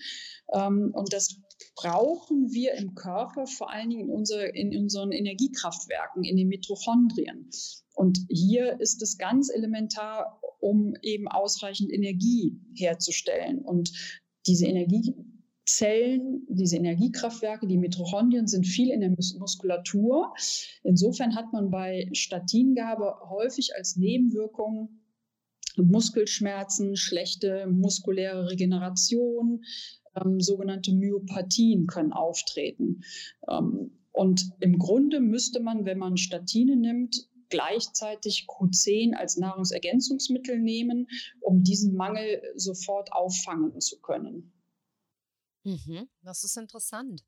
ähm, 0.54 0.90
und 0.94 1.12
das 1.12 1.36
brauchen 1.74 2.52
wir 2.52 2.74
im 2.74 2.94
Körper, 2.94 3.46
vor 3.46 3.70
allen 3.70 3.90
Dingen 3.90 4.08
in, 4.08 4.10
unser, 4.10 4.54
in 4.54 4.76
unseren 4.76 5.12
Energiekraftwerken, 5.12 6.24
in 6.24 6.36
den 6.36 6.48
Mitochondrien. 6.48 7.50
Und 7.94 8.18
hier 8.28 8.80
ist 8.80 9.02
es 9.02 9.18
ganz 9.18 9.50
elementar, 9.50 10.40
um 10.60 10.94
eben 11.02 11.28
ausreichend 11.28 11.92
Energie 11.92 12.58
herzustellen. 12.74 13.60
Und 13.60 13.92
diese 14.46 14.66
Energiezellen, 14.66 16.46
diese 16.48 16.76
Energiekraftwerke, 16.76 17.66
die 17.66 17.78
Mitochondrien 17.78 18.46
sind 18.46 18.66
viel 18.66 18.90
in 18.90 19.00
der 19.00 19.10
Muskulatur. 19.10 20.34
Insofern 20.82 21.34
hat 21.34 21.52
man 21.52 21.70
bei 21.70 22.08
Statingabe 22.12 23.14
häufig 23.28 23.74
als 23.76 23.96
Nebenwirkung 23.96 25.00
Muskelschmerzen, 25.76 26.96
schlechte 26.96 27.66
muskuläre 27.66 28.50
Regeneration, 28.50 29.64
ähm, 30.14 30.40
sogenannte 30.40 30.92
Myopathien 30.92 31.86
können 31.86 32.12
auftreten. 32.12 33.02
Ähm, 33.48 33.98
und 34.12 34.50
im 34.60 34.78
Grunde 34.78 35.20
müsste 35.20 35.60
man, 35.60 35.84
wenn 35.84 35.98
man 35.98 36.16
Statine 36.16 36.76
nimmt, 36.76 37.28
gleichzeitig 37.48 38.46
Q10 38.48 39.14
als 39.14 39.36
Nahrungsergänzungsmittel 39.36 40.58
nehmen, 40.58 41.06
um 41.40 41.62
diesen 41.62 41.94
Mangel 41.94 42.42
sofort 42.54 43.12
auffangen 43.12 43.78
zu 43.80 44.00
können. 44.00 44.52
Mhm, 45.64 46.08
das 46.22 46.44
ist 46.44 46.56
interessant. 46.56 47.22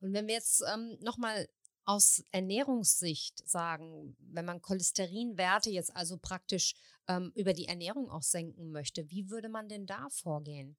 Und 0.00 0.12
wenn 0.12 0.26
wir 0.26 0.34
jetzt 0.34 0.62
ähm, 0.72 0.98
nochmal 1.00 1.48
aus 1.84 2.22
Ernährungssicht 2.30 3.48
sagen, 3.48 4.16
wenn 4.20 4.44
man 4.44 4.62
Cholesterinwerte 4.62 5.70
jetzt 5.70 5.96
also 5.96 6.18
praktisch 6.18 6.74
ähm, 7.08 7.32
über 7.34 7.52
die 7.52 7.66
Ernährung 7.66 8.10
auch 8.10 8.22
senken 8.22 8.70
möchte, 8.70 9.10
wie 9.10 9.30
würde 9.30 9.48
man 9.48 9.68
denn 9.68 9.86
da 9.86 10.08
vorgehen? 10.10 10.76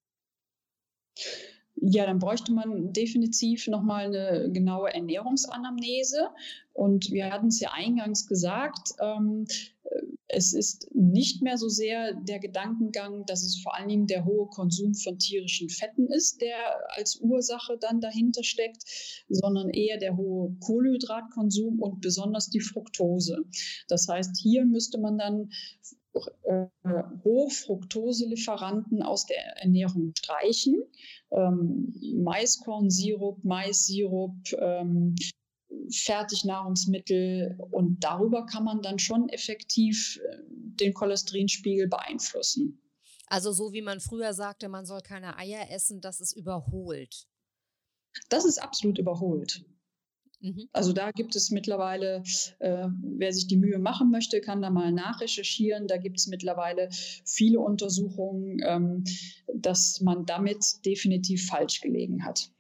Ja, 1.76 2.06
dann 2.06 2.20
bräuchte 2.20 2.52
man 2.52 2.94
definitiv 2.94 3.68
nochmal 3.68 4.06
eine 4.06 4.52
genaue 4.52 4.94
Ernährungsanamnese. 4.94 6.30
Und 6.74 7.10
wir 7.10 7.32
hatten 7.32 7.48
es 7.48 7.60
ja 7.60 7.72
eingangs 7.74 8.28
gesagt, 8.28 8.94
ähm, 9.00 9.48
es 10.28 10.54
ist 10.54 10.90
nicht 10.94 11.42
mehr 11.42 11.58
so 11.58 11.68
sehr 11.68 12.14
der 12.14 12.40
Gedankengang, 12.40 13.26
dass 13.26 13.44
es 13.44 13.62
vor 13.62 13.76
allen 13.76 13.90
Dingen 13.90 14.08
der 14.08 14.26
hohe 14.26 14.48
Konsum 14.48 14.94
von 14.94 15.18
tierischen 15.18 15.70
Fetten 15.70 16.08
ist, 16.08 16.42
der 16.42 16.56
als 16.96 17.20
Ursache 17.20 17.78
dann 17.80 18.00
dahinter 18.00 18.44
steckt, 18.44 18.84
sondern 19.28 19.70
eher 19.70 19.98
der 19.98 20.16
hohe 20.16 20.56
Kohlenhydratkonsum 20.62 21.80
und 21.80 22.00
besonders 22.00 22.50
die 22.50 22.62
Fructose. 22.62 23.44
Das 23.88 24.08
heißt, 24.08 24.38
hier 24.42 24.66
müsste 24.66 25.00
man 25.00 25.18
dann 25.18 25.50
Hochfructoselieferanten 27.24 29.02
aus 29.02 29.26
der 29.26 29.58
Ernährung 29.58 30.14
streichen. 30.18 30.84
Ähm, 31.32 31.94
Maiskornsirup, 32.24 33.44
Maissirup, 33.44 34.36
ähm, 34.60 35.16
Fertignahrungsmittel 35.90 37.58
und 37.72 38.04
darüber 38.04 38.46
kann 38.46 38.64
man 38.64 38.82
dann 38.82 39.00
schon 39.00 39.30
effektiv 39.30 40.20
äh, 40.24 40.38
den 40.48 40.94
Cholesterinspiegel 40.94 41.88
beeinflussen. 41.88 42.82
Also 43.28 43.54
so 43.54 43.72
wie 43.72 43.82
man 43.82 44.02
früher 44.02 44.34
sagte, 44.34 44.68
man 44.68 44.86
soll 44.86 45.02
keine 45.02 45.38
Eier 45.38 45.72
essen, 45.72 46.02
das 46.02 46.20
ist 46.20 46.34
überholt. 46.34 47.28
Das 48.28 48.44
ist 48.44 48.62
absolut 48.62 48.98
überholt. 48.98 49.64
Mhm. 50.42 50.68
Also 50.74 50.92
da 50.92 51.12
gibt 51.12 51.36
es 51.36 51.52
mittlerweile, 51.52 52.24
äh, 52.60 52.88
wer 53.02 53.32
sich 53.32 53.48
die 53.48 53.58
Mühe 53.58 53.78
machen 53.78 54.10
möchte, 54.10 54.42
kann 54.42 54.62
da 54.62 54.70
mal 54.70 54.92
nachrecherchieren. 54.92 55.88
Da 55.88 55.98
gibt 55.98 56.20
es 56.20 56.28
mittlerweile 56.28 56.90
viele 57.26 57.60
Untersuchungen, 57.60 58.60
ähm, 58.66 59.04
dass 59.54 60.02
man 60.02 60.26
damit 60.26 60.84
definitiv 60.86 61.46
falsch 61.46 61.82
gelegen 61.82 62.26
hat. 62.26 62.52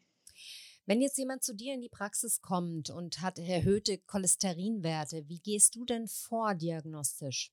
Wenn 0.85 1.01
jetzt 1.01 1.17
jemand 1.17 1.43
zu 1.43 1.55
dir 1.55 1.73
in 1.73 1.81
die 1.81 1.89
Praxis 1.89 2.41
kommt 2.41 2.89
und 2.89 3.21
hat 3.21 3.39
erhöhte 3.39 3.97
Cholesterinwerte, 3.97 5.23
wie 5.27 5.39
gehst 5.39 5.75
du 5.75 5.85
denn 5.85 6.07
vor 6.07 6.53
diagnostisch? 6.53 7.51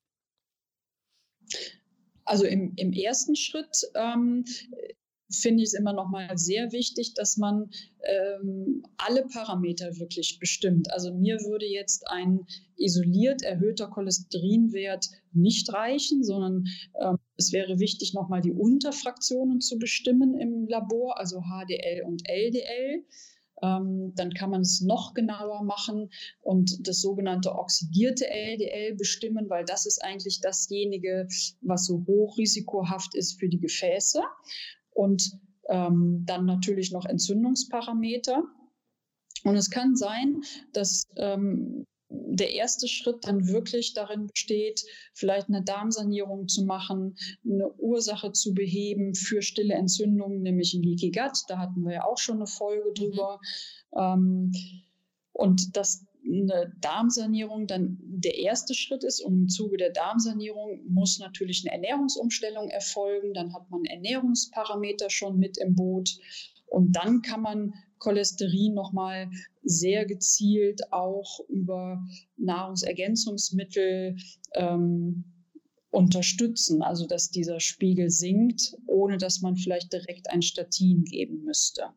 Also 2.25 2.44
im, 2.44 2.75
im 2.76 2.92
ersten 2.92 3.37
Schritt 3.37 3.90
ähm, 3.94 4.44
finde 5.30 5.62
ich 5.62 5.68
es 5.68 5.75
immer 5.75 5.92
noch 5.92 6.08
mal 6.08 6.37
sehr 6.38 6.73
wichtig, 6.73 7.14
dass 7.14 7.37
man 7.37 7.70
ähm, 8.02 8.82
alle 8.97 9.26
Parameter 9.26 9.99
wirklich 9.99 10.38
bestimmt. 10.38 10.90
Also 10.92 11.14
mir 11.14 11.38
würde 11.40 11.66
jetzt 11.66 12.08
ein 12.08 12.47
isoliert 12.76 13.42
erhöhter 13.42 13.88
Cholesterinwert 13.88 15.08
nicht 15.32 15.73
reichen, 15.73 16.25
sondern 16.25 16.64
ähm, 17.00 17.18
es 17.37 17.52
wäre 17.52 17.78
wichtig, 17.78 18.14
noch 18.14 18.28
mal 18.28 18.40
die 18.40 18.52
Unterfraktionen 18.52 19.61
zu 19.61 19.78
bestimmen 19.78 20.35
im 20.38 20.66
Labor, 20.66 21.18
also 21.18 21.42
HDL 21.42 22.04
und 22.04 22.23
LDL. 22.28 23.04
Ähm, 23.61 24.12
dann 24.14 24.32
kann 24.35 24.50
man 24.50 24.61
es 24.61 24.80
noch 24.80 25.14
genauer 25.14 25.64
machen 25.64 26.11
und 26.42 26.87
das 26.87 27.00
sogenannte 27.00 27.56
oxidierte 27.56 28.28
LDL 28.30 28.94
bestimmen, 28.94 29.50
weil 29.50 29.64
das 29.64 29.85
ist 29.85 30.02
eigentlich 30.02 30.40
dasjenige, 30.40 31.26
was 31.61 31.87
so 31.87 32.04
hochrisikohaft 32.06 33.16
ist 33.16 33.40
für 33.40 33.49
die 33.49 33.58
Gefäße. 33.58 34.23
Und 34.99 35.31
ähm, 35.69 36.25
dann 36.26 36.45
natürlich 36.45 36.90
noch 36.90 37.05
Entzündungsparameter. 37.05 38.43
Und 39.45 39.55
es 39.55 39.71
kann 39.71 39.95
sein, 39.95 40.43
dass 40.73 41.05
ähm, 41.14 41.85
der 42.11 42.52
erste 42.52 42.88
Schritt 42.88 43.19
dann 43.25 43.47
wirklich 43.47 43.95
darin 43.95 44.26
besteht, 44.26 44.83
vielleicht 45.14 45.49
eine 45.49 45.62
Darmsanierung 45.62 46.49
zu 46.49 46.64
machen, 46.64 47.14
eine 47.45 47.71
Ursache 47.75 48.33
zu 48.33 48.55
beheben 48.55 49.14
für 49.14 49.40
stille 49.40 49.75
Entzündungen, 49.75 50.43
nämlich 50.43 50.75
ein 50.75 50.83
Leaky 50.83 51.12
Gut. 51.12 51.45
Da 51.47 51.59
hatten 51.59 51.85
wir 51.85 51.95
ja 51.95 52.05
auch 52.05 52.19
schon 52.19 52.38
eine 52.38 52.49
Folge 52.49 52.90
mhm. 52.90 52.95
drüber. 52.95 53.38
Mhm. 53.93 54.00
Ähm, 54.00 54.52
und 55.33 55.76
dass 55.76 56.08
eine 56.28 56.73
Darmsanierung 56.80 57.66
dann 57.66 57.99
der 58.02 58.38
erste 58.38 58.75
Schritt 58.75 59.04
ist. 59.04 59.20
Und 59.20 59.35
im 59.35 59.49
Zuge 59.49 59.76
der 59.76 59.90
Darmsanierung 59.90 60.80
muss 60.88 61.18
natürlich 61.18 61.64
eine 61.64 61.75
Ernährungsumstellung 61.75 62.68
erfolgen. 62.68 63.35
Dann 63.35 63.54
hat 63.54 63.70
man 63.70 63.85
Ernährungsparameter 63.85 65.11
schon 65.11 65.38
mit 65.38 65.58
im 65.58 65.75
Boot. 65.75 66.18
Und 66.66 66.92
dann 66.92 67.23
kann 67.23 67.42
man 67.42 67.75
Cholesterin 67.99 68.75
nochmal 68.75 69.31
sehr 69.62 70.05
gezielt 70.05 70.92
auch 70.92 71.40
über 71.48 72.05
Nahrungsergänzungsmittel 72.37 74.16
ähm, 74.55 75.24
unterstützen, 75.90 76.83
also 76.83 77.07
dass 77.07 77.31
dieser 77.31 77.61
Spiegel 77.61 78.11
sinkt, 78.11 78.76
ohne 78.87 79.16
dass 79.16 79.40
man 79.40 79.57
vielleicht 79.57 79.92
direkt 79.92 80.31
ein 80.31 80.42
Statin 80.42 81.05
geben 81.05 81.44
müsste. 81.44 81.90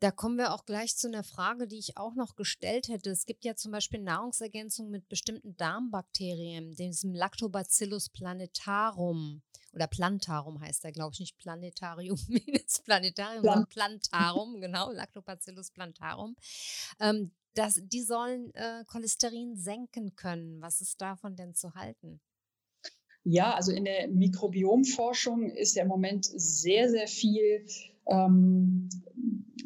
Da 0.00 0.12
kommen 0.12 0.38
wir 0.38 0.54
auch 0.54 0.64
gleich 0.64 0.96
zu 0.96 1.08
einer 1.08 1.24
Frage, 1.24 1.66
die 1.66 1.78
ich 1.78 1.96
auch 1.96 2.14
noch 2.14 2.36
gestellt 2.36 2.88
hätte. 2.88 3.10
Es 3.10 3.26
gibt 3.26 3.44
ja 3.44 3.56
zum 3.56 3.72
Beispiel 3.72 4.00
Nahrungsergänzungen 4.00 4.92
mit 4.92 5.08
bestimmten 5.08 5.56
Darmbakterien, 5.56 6.74
diesem 6.74 7.14
Lactobacillus 7.14 8.08
plantarum 8.10 9.42
oder 9.72 9.86
Plantarum 9.86 10.60
heißt 10.60 10.84
er, 10.84 10.92
glaube 10.92 11.12
ich, 11.14 11.20
nicht 11.20 11.38
Planetarium, 11.38 12.18
Planetarium, 12.84 13.42
Plan 13.42 13.54
sondern 13.54 13.68
Plantarum, 13.68 14.60
genau, 14.60 14.90
Lactobacillus 14.92 15.70
plantarum. 15.70 16.36
Ähm, 17.00 17.32
das, 17.54 17.80
die 17.82 18.02
sollen 18.02 18.54
äh, 18.54 18.84
Cholesterin 18.86 19.56
senken 19.56 20.14
können. 20.14 20.60
Was 20.60 20.80
ist 20.80 21.00
davon 21.00 21.36
denn 21.36 21.54
zu 21.54 21.74
halten? 21.74 22.20
Ja, 23.24 23.54
also 23.54 23.72
in 23.72 23.84
der 23.84 24.08
Mikrobiomforschung 24.08 25.50
ist 25.50 25.74
ja 25.74 25.82
im 25.82 25.88
Moment 25.88 26.24
sehr, 26.24 26.88
sehr 26.88 27.08
viel 27.08 27.66
ähm, 28.08 28.88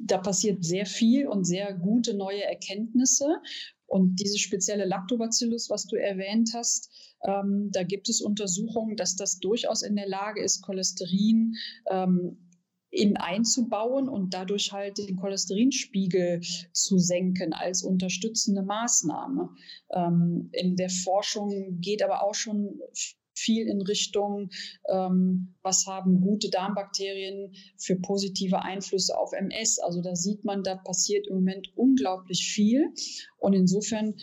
da 0.05 0.19
passiert 0.19 0.65
sehr 0.65 0.87
viel 0.87 1.27
und 1.27 1.45
sehr 1.45 1.75
gute 1.75 2.15
neue 2.15 2.45
Erkenntnisse. 2.45 3.37
Und 3.87 4.17
dieses 4.17 4.41
spezielle 4.41 4.87
Lactobacillus, 4.87 5.69
was 5.69 5.87
du 5.87 5.97
erwähnt 5.97 6.51
hast, 6.55 6.91
ähm, 7.25 7.71
da 7.73 7.83
gibt 7.83 8.09
es 8.09 8.21
Untersuchungen, 8.21 8.97
dass 8.97 9.17
das 9.17 9.39
durchaus 9.39 9.83
in 9.83 9.97
der 9.97 10.09
Lage 10.09 10.43
ist, 10.43 10.63
Cholesterin 10.63 11.55
ähm, 11.91 12.39
in 12.91 13.17
einzubauen 13.17 14.09
und 14.09 14.35
dadurch 14.35 14.73
halt 14.73 14.99
den 14.99 15.17
Cholesterinspiegel 15.17 16.41
zu 16.73 16.99
senken 16.99 17.55
als 17.55 17.83
unterstützende 17.83 18.63
Maßnahme. 18.63 19.49
Ähm, 19.95 20.51
in 20.53 20.77
der 20.77 20.91
Forschung 20.91 21.81
geht 21.81 22.03
aber 22.03 22.23
auch 22.23 22.35
schon 22.35 22.81
viel 23.43 23.67
in 23.67 23.83
Richtung, 23.83 24.51
ähm, 24.89 25.55
was 25.63 25.87
haben 25.87 26.21
gute 26.21 26.51
Darmbakterien 26.51 27.55
für 27.77 27.97
positive 27.97 28.63
Einflüsse 28.63 29.19
auf 29.19 29.33
MS. 29.33 29.79
Also 29.81 30.01
da 30.01 30.15
sieht 30.15 30.45
man, 30.45 30.63
da 30.63 30.77
passiert 30.77 31.27
im 31.27 31.37
Moment 31.37 31.73
unglaublich 31.77 32.45
viel. 32.45 32.93
Und 33.39 33.55
insofern 33.55 34.15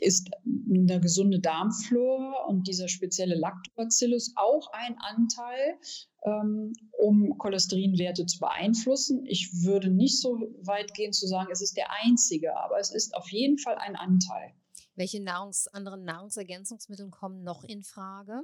ist 0.00 0.30
eine 0.44 1.00
gesunde 1.00 1.40
Darmflora 1.40 2.44
und 2.46 2.68
dieser 2.68 2.88
spezielle 2.88 3.34
Lactobacillus 3.34 4.32
auch 4.36 4.70
ein 4.72 4.96
Anteil, 4.98 5.78
ähm, 6.24 6.72
um 6.98 7.36
Cholesterinwerte 7.38 8.26
zu 8.26 8.38
beeinflussen. 8.38 9.24
Ich 9.26 9.64
würde 9.64 9.90
nicht 9.90 10.20
so 10.20 10.38
weit 10.62 10.94
gehen 10.94 11.12
zu 11.12 11.26
sagen, 11.26 11.50
es 11.52 11.62
ist 11.62 11.76
der 11.76 11.88
einzige, 12.04 12.56
aber 12.56 12.78
es 12.78 12.94
ist 12.94 13.14
auf 13.14 13.30
jeden 13.30 13.58
Fall 13.58 13.76
ein 13.76 13.96
Anteil. 13.96 14.52
Welche 14.98 15.22
Nahrungs 15.22 15.68
anderen 15.68 16.02
Nahrungsergänzungsmittel 16.02 17.08
kommen 17.10 17.44
noch 17.44 17.62
in 17.62 17.84
Frage? 17.84 18.42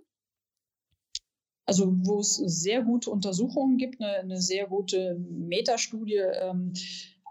Also 1.67 1.93
wo 2.05 2.21
es 2.21 2.37
sehr 2.37 2.83
gute 2.83 3.11
Untersuchungen 3.11 3.77
gibt, 3.77 4.01
eine, 4.01 4.19
eine 4.19 4.41
sehr 4.41 4.69
gute 4.69 5.17
Metastudie 5.19 6.15
ähm, 6.15 6.73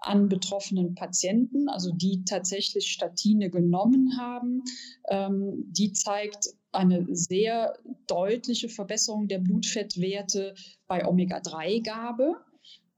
an 0.02 0.28
betroffenen 0.28 0.96
Patienten, 0.96 1.70
also 1.70 1.94
die 1.94 2.26
tatsächlich 2.26 2.92
Statine 2.92 3.50
genommen 3.50 4.18
haben, 4.18 4.62
ähm, 5.08 5.72
die 5.72 5.94
zeigt 5.94 6.50
eine 6.74 7.06
sehr 7.16 7.78
deutliche 8.08 8.68
Verbesserung 8.68 9.30
der 9.30 9.40
Blutfettwerte 9.40 10.54
bei 10.88 11.08
Omega-3-Gabe. 11.08 12.36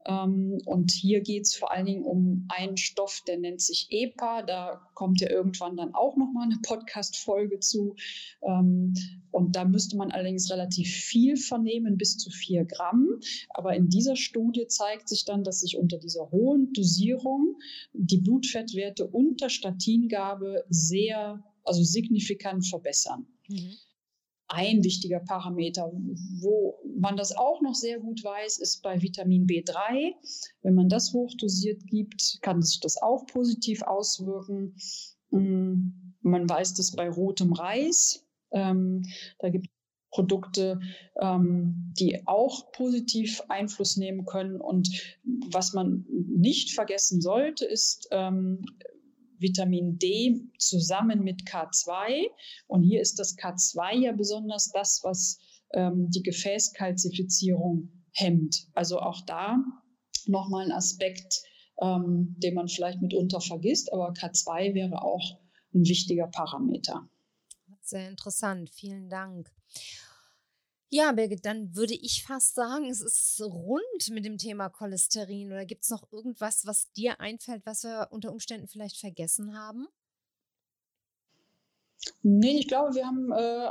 Ähm, 0.06 0.58
und 0.64 0.92
hier 0.92 1.20
geht 1.20 1.44
es 1.44 1.56
vor 1.56 1.72
allen 1.72 1.86
Dingen 1.86 2.04
um 2.04 2.46
einen 2.48 2.76
Stoff, 2.76 3.22
der 3.26 3.38
nennt 3.38 3.60
sich 3.60 3.88
EPA. 3.90 4.42
Da 4.42 4.88
kommt 4.94 5.20
ja 5.20 5.30
irgendwann 5.30 5.76
dann 5.76 5.94
auch 5.94 6.16
nochmal 6.16 6.44
eine 6.44 6.58
Podcast-Folge 6.62 7.60
zu. 7.60 7.96
Ähm, 8.42 8.94
und 9.32 9.56
da 9.56 9.64
müsste 9.64 9.96
man 9.96 10.12
allerdings 10.12 10.50
relativ 10.50 10.88
viel 10.88 11.36
vernehmen, 11.36 11.98
bis 11.98 12.16
zu 12.18 12.30
vier 12.30 12.64
Gramm. 12.64 13.20
Aber 13.50 13.74
in 13.74 13.88
dieser 13.88 14.16
Studie 14.16 14.66
zeigt 14.68 15.08
sich 15.08 15.24
dann, 15.24 15.44
dass 15.44 15.60
sich 15.60 15.76
unter 15.76 15.98
dieser 15.98 16.30
hohen 16.30 16.72
Dosierung 16.72 17.56
die 17.92 18.18
Blutfettwerte 18.18 19.06
unter 19.06 19.50
Statingabe 19.50 20.64
sehr, 20.68 21.44
also 21.64 21.82
signifikant 21.82 22.66
verbessern. 22.66 23.26
Mhm. 23.48 23.76
Ein 24.48 24.84
wichtiger 24.84 25.20
Parameter, 25.20 25.90
wo 26.40 26.78
man 26.98 27.16
das 27.16 27.36
auch 27.36 27.60
noch 27.62 27.74
sehr 27.74 27.98
gut 27.98 28.22
weiß, 28.22 28.58
ist 28.58 28.82
bei 28.82 29.02
Vitamin 29.02 29.46
B3. 29.46 30.14
Wenn 30.62 30.74
man 30.74 30.88
das 30.88 31.12
hochdosiert 31.12 31.84
gibt, 31.86 32.38
kann 32.42 32.62
sich 32.62 32.80
das 32.80 33.00
auch 33.02 33.26
positiv 33.26 33.82
auswirken. 33.82 34.76
Mm, 35.30 36.14
man 36.20 36.48
weiß 36.48 36.74
das 36.74 36.92
bei 36.92 37.08
rotem 37.10 37.52
Reis. 37.52 38.24
Ähm, 38.52 39.02
da 39.40 39.48
gibt 39.48 39.66
es 39.66 39.72
Produkte, 40.10 40.80
ähm, 41.20 41.92
die 41.98 42.26
auch 42.26 42.70
positiv 42.72 43.42
Einfluss 43.48 43.96
nehmen 43.96 44.24
können. 44.26 44.60
Und 44.60 44.88
was 45.50 45.72
man 45.72 46.06
nicht 46.08 46.72
vergessen 46.72 47.20
sollte, 47.20 47.64
ist 47.64 48.08
ähm, 48.12 48.64
Vitamin 49.38 49.98
D 49.98 50.40
zusammen 50.58 51.22
mit 51.22 51.42
K2. 51.42 52.28
Und 52.66 52.82
hier 52.82 53.00
ist 53.00 53.18
das 53.18 53.36
K2 53.36 54.04
ja 54.04 54.12
besonders 54.12 54.70
das, 54.72 55.00
was 55.02 55.38
ähm, 55.74 56.10
die 56.10 56.22
Gefäßkalzifizierung 56.22 57.90
hemmt. 58.12 58.68
Also 58.74 59.00
auch 59.00 59.24
da 59.26 59.58
nochmal 60.26 60.66
ein 60.66 60.72
Aspekt, 60.72 61.42
ähm, 61.80 62.34
den 62.38 62.54
man 62.54 62.68
vielleicht 62.68 63.00
mitunter 63.00 63.40
vergisst, 63.40 63.92
aber 63.92 64.12
K2 64.12 64.74
wäre 64.74 65.02
auch 65.02 65.38
ein 65.74 65.84
wichtiger 65.84 66.26
Parameter. 66.26 67.08
Sehr 67.82 68.08
interessant, 68.08 68.70
vielen 68.70 69.08
Dank. 69.08 69.50
Ja, 70.88 71.10
Birgit, 71.12 71.44
dann 71.44 71.74
würde 71.74 71.94
ich 71.94 72.22
fast 72.24 72.54
sagen, 72.54 72.88
es 72.88 73.00
ist 73.00 73.40
rund 73.42 74.10
mit 74.10 74.24
dem 74.24 74.38
Thema 74.38 74.68
Cholesterin. 74.68 75.48
Oder 75.48 75.66
gibt 75.66 75.82
es 75.82 75.90
noch 75.90 76.12
irgendwas, 76.12 76.64
was 76.64 76.92
dir 76.92 77.20
einfällt, 77.20 77.66
was 77.66 77.82
wir 77.82 78.08
unter 78.10 78.32
Umständen 78.32 78.68
vielleicht 78.68 78.98
vergessen 78.98 79.58
haben? 79.58 79.88
Nee, 82.22 82.58
ich 82.58 82.68
glaube, 82.68 82.94
wir 82.94 83.04
haben 83.04 83.32
äh, 83.32 83.70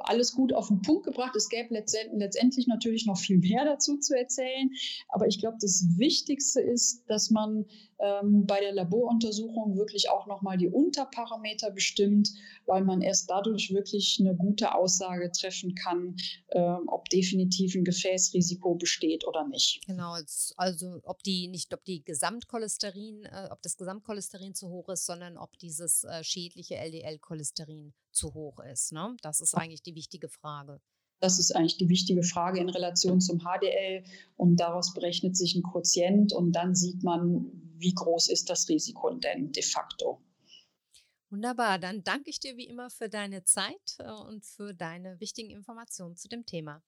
alles 0.00 0.32
gut 0.32 0.54
auf 0.54 0.68
den 0.68 0.80
Punkt 0.80 1.04
gebracht. 1.04 1.36
Es 1.36 1.50
gäbe 1.50 1.74
letztendlich 1.74 2.66
natürlich 2.66 3.06
noch 3.06 3.18
viel 3.18 3.38
mehr 3.38 3.64
dazu 3.64 3.98
zu 3.98 4.16
erzählen. 4.16 4.70
Aber 5.08 5.26
ich 5.26 5.38
glaube, 5.38 5.58
das 5.60 5.84
Wichtigste 5.98 6.60
ist, 6.60 7.04
dass 7.08 7.30
man 7.30 7.66
ähm, 8.02 8.46
bei 8.46 8.60
der 8.60 8.72
Laboruntersuchung 8.72 9.76
wirklich 9.76 10.10
auch 10.10 10.26
nochmal 10.26 10.58
die 10.58 10.68
Unterparameter 10.68 11.70
bestimmt, 11.70 12.30
weil 12.66 12.82
man 12.82 13.00
erst 13.00 13.30
dadurch 13.30 13.72
wirklich 13.72 14.18
eine 14.20 14.34
gute 14.34 14.74
Aussage 14.74 15.30
treffen 15.30 15.74
kann, 15.76 16.16
ähm, 16.50 16.88
ob 16.88 17.08
definitiv 17.10 17.76
ein 17.76 17.84
Gefäßrisiko 17.84 18.74
besteht 18.74 19.26
oder 19.26 19.46
nicht. 19.46 19.86
Genau, 19.86 20.16
also 20.56 21.00
ob 21.04 21.22
die 21.22 21.46
nicht, 21.46 21.72
ob 21.72 21.84
die 21.84 22.04
Gesamtcholesterin, 22.04 23.24
äh, 23.24 23.48
ob 23.50 23.62
das 23.62 23.76
Gesamtcholesterin 23.76 24.54
zu 24.54 24.68
hoch 24.68 24.88
ist, 24.88 25.06
sondern 25.06 25.38
ob 25.38 25.56
dieses 25.58 26.02
äh, 26.02 26.24
schädliche 26.24 26.74
LDL-Cholesterin 26.76 27.94
zu 28.10 28.34
hoch 28.34 28.58
ist. 28.60 28.92
Ne? 28.92 29.16
Das 29.22 29.40
ist 29.40 29.54
eigentlich 29.54 29.82
die 29.82 29.94
wichtige 29.94 30.28
Frage. 30.28 30.80
Das 31.20 31.38
ist 31.38 31.54
eigentlich 31.54 31.76
die 31.76 31.88
wichtige 31.88 32.24
Frage 32.24 32.58
in 32.58 32.68
Relation 32.68 33.20
zum 33.20 33.38
HDL 33.38 34.02
und 34.36 34.56
daraus 34.56 34.92
berechnet 34.92 35.36
sich 35.36 35.54
ein 35.54 35.62
Quotient 35.62 36.32
und 36.32 36.50
dann 36.50 36.74
sieht 36.74 37.04
man, 37.04 37.71
wie 37.82 37.94
groß 37.94 38.28
ist 38.28 38.48
das 38.48 38.68
Risiko 38.68 39.10
denn 39.10 39.52
de 39.52 39.62
facto. 39.62 40.22
Wunderbar, 41.30 41.78
dann 41.78 42.04
danke 42.04 42.30
ich 42.30 42.40
dir 42.40 42.56
wie 42.56 42.66
immer 42.66 42.90
für 42.90 43.08
deine 43.08 43.44
Zeit 43.44 43.96
äh, 43.98 44.10
und 44.10 44.44
für 44.44 44.74
deine 44.74 45.18
wichtigen 45.18 45.50
Informationen 45.50 46.16
zu 46.16 46.28
dem 46.28 46.44
Thema. 46.46 46.82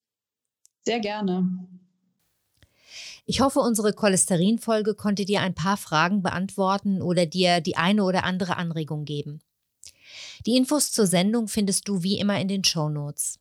Sehr 0.83 1.01
gerne. 1.01 1.49
Ich 3.25 3.41
hoffe, 3.41 3.61
unsere 3.61 3.95
Cholesterinfolge 3.95 4.95
konnte 4.95 5.25
dir 5.25 5.41
ein 5.41 5.55
paar 5.55 5.79
Fragen 5.79 6.23
beantworten 6.23 7.01
oder 7.01 7.25
dir 7.25 7.61
die 7.61 7.77
eine 7.77 8.05
oder 8.05 8.25
andere 8.25 8.57
Anregung 8.57 9.05
geben. 9.05 9.41
Die 10.47 10.57
Infos 10.57 10.93
zur 10.93 11.07
Sendung 11.07 11.49
findest 11.49 11.89
du 11.89 12.03
wie 12.03 12.19
immer 12.19 12.39
in 12.39 12.49
den 12.49 12.65
Show 12.65 12.91
Notes. 12.91 13.41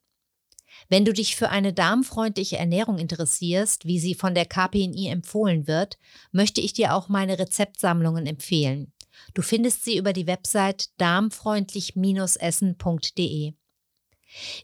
Wenn 0.90 1.06
du 1.06 1.14
dich 1.14 1.36
für 1.36 1.50
eine 1.50 1.74
darmfreundliche 1.74 2.58
Ernährung 2.58 2.98
interessierst, 2.98 3.86
wie 3.86 4.00
sie 4.00 4.16
von 4.16 4.34
der 4.36 4.46
KPNI 4.46 5.10
empfohlen 5.10 5.68
wird, 5.68 5.98
möchte 6.32 6.62
ich 6.62 6.72
dir 6.74 6.94
auch 6.94 7.10
meine 7.10 7.40
Rezeptsammlungen 7.40 8.26
empfehlen. 8.26 8.94
Du 9.34 9.42
findest 9.42 9.84
sie 9.86 9.98
über 9.98 10.12
die 10.14 10.28
Website 10.28 10.90
darmfreundlich-essen.de. 10.98 13.54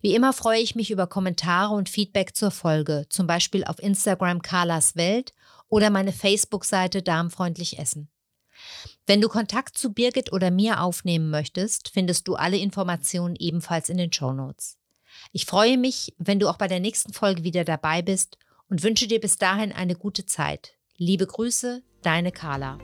Wie 0.02 0.16
immer 0.16 0.34
freue 0.34 0.60
ich 0.60 0.76
mich 0.76 0.92
über 0.92 1.08
Kommentare 1.08 1.74
und 1.76 1.88
Feedback 1.90 2.36
zur 2.36 2.52
Folge, 2.52 3.06
zum 3.10 3.28
Beispiel 3.28 3.64
auf 3.64 3.80
Instagram 3.80 4.42
Carlas 4.42 4.96
Welt 4.96 5.34
oder 5.68 5.92
meine 5.92 6.12
Facebook-Seite 6.12 7.04
Darmfreundlich 7.04 7.78
Essen. 7.78 8.10
Wenn 9.06 9.22
du 9.22 9.30
Kontakt 9.30 9.78
zu 9.78 9.94
Birgit 9.94 10.34
oder 10.34 10.52
mir 10.52 10.82
aufnehmen 10.82 11.30
möchtest, 11.30 11.90
findest 11.90 12.28
du 12.28 12.36
alle 12.36 12.58
Informationen 12.58 13.36
ebenfalls 13.38 13.88
in 13.90 13.98
den 13.98 14.12
Show 14.12 14.34
Notes. 14.34 14.79
Ich 15.32 15.46
freue 15.46 15.78
mich, 15.78 16.14
wenn 16.18 16.40
du 16.40 16.50
auch 16.50 16.58
bei 16.58 16.68
der 16.68 16.80
nächsten 16.80 17.14
Folge 17.14 17.44
wieder 17.44 17.64
dabei 17.64 18.02
bist 18.02 18.38
und 18.70 18.84
wünsche 18.84 19.08
dir 19.08 19.20
bis 19.20 19.38
dahin 19.38 19.72
eine 19.72 19.96
gute 19.96 20.26
Zeit. 20.26 20.74
Liebe 20.98 21.28
Grüße, 21.28 21.84
deine 22.02 22.32
Carla. 22.32 22.80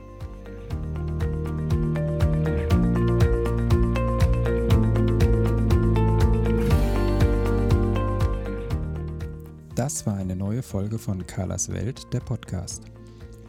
Das 9.76 10.06
war 10.06 10.16
eine 10.16 10.38
neue 10.38 10.64
Folge 10.64 10.98
von 10.98 11.28
Carlas 11.28 11.72
Welt, 11.72 12.12
der 12.14 12.22
Podcast. 12.22 12.84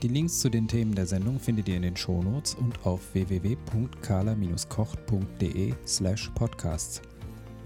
Die 0.03 0.09
Links 0.09 0.41
zu 0.41 0.51
den 0.51 0.69
Themen 0.69 0.95
der 0.95 1.07
Sendung 1.07 1.41
findet 1.41 1.69
ihr 1.69 1.77
in 1.77 1.83
den 1.83 1.97
Shownotes 1.97 2.57
und 2.57 2.85
auf 2.85 3.15
www.carla-kocht.de 3.15 5.75
slash 5.87 6.31
podcasts. 6.35 7.01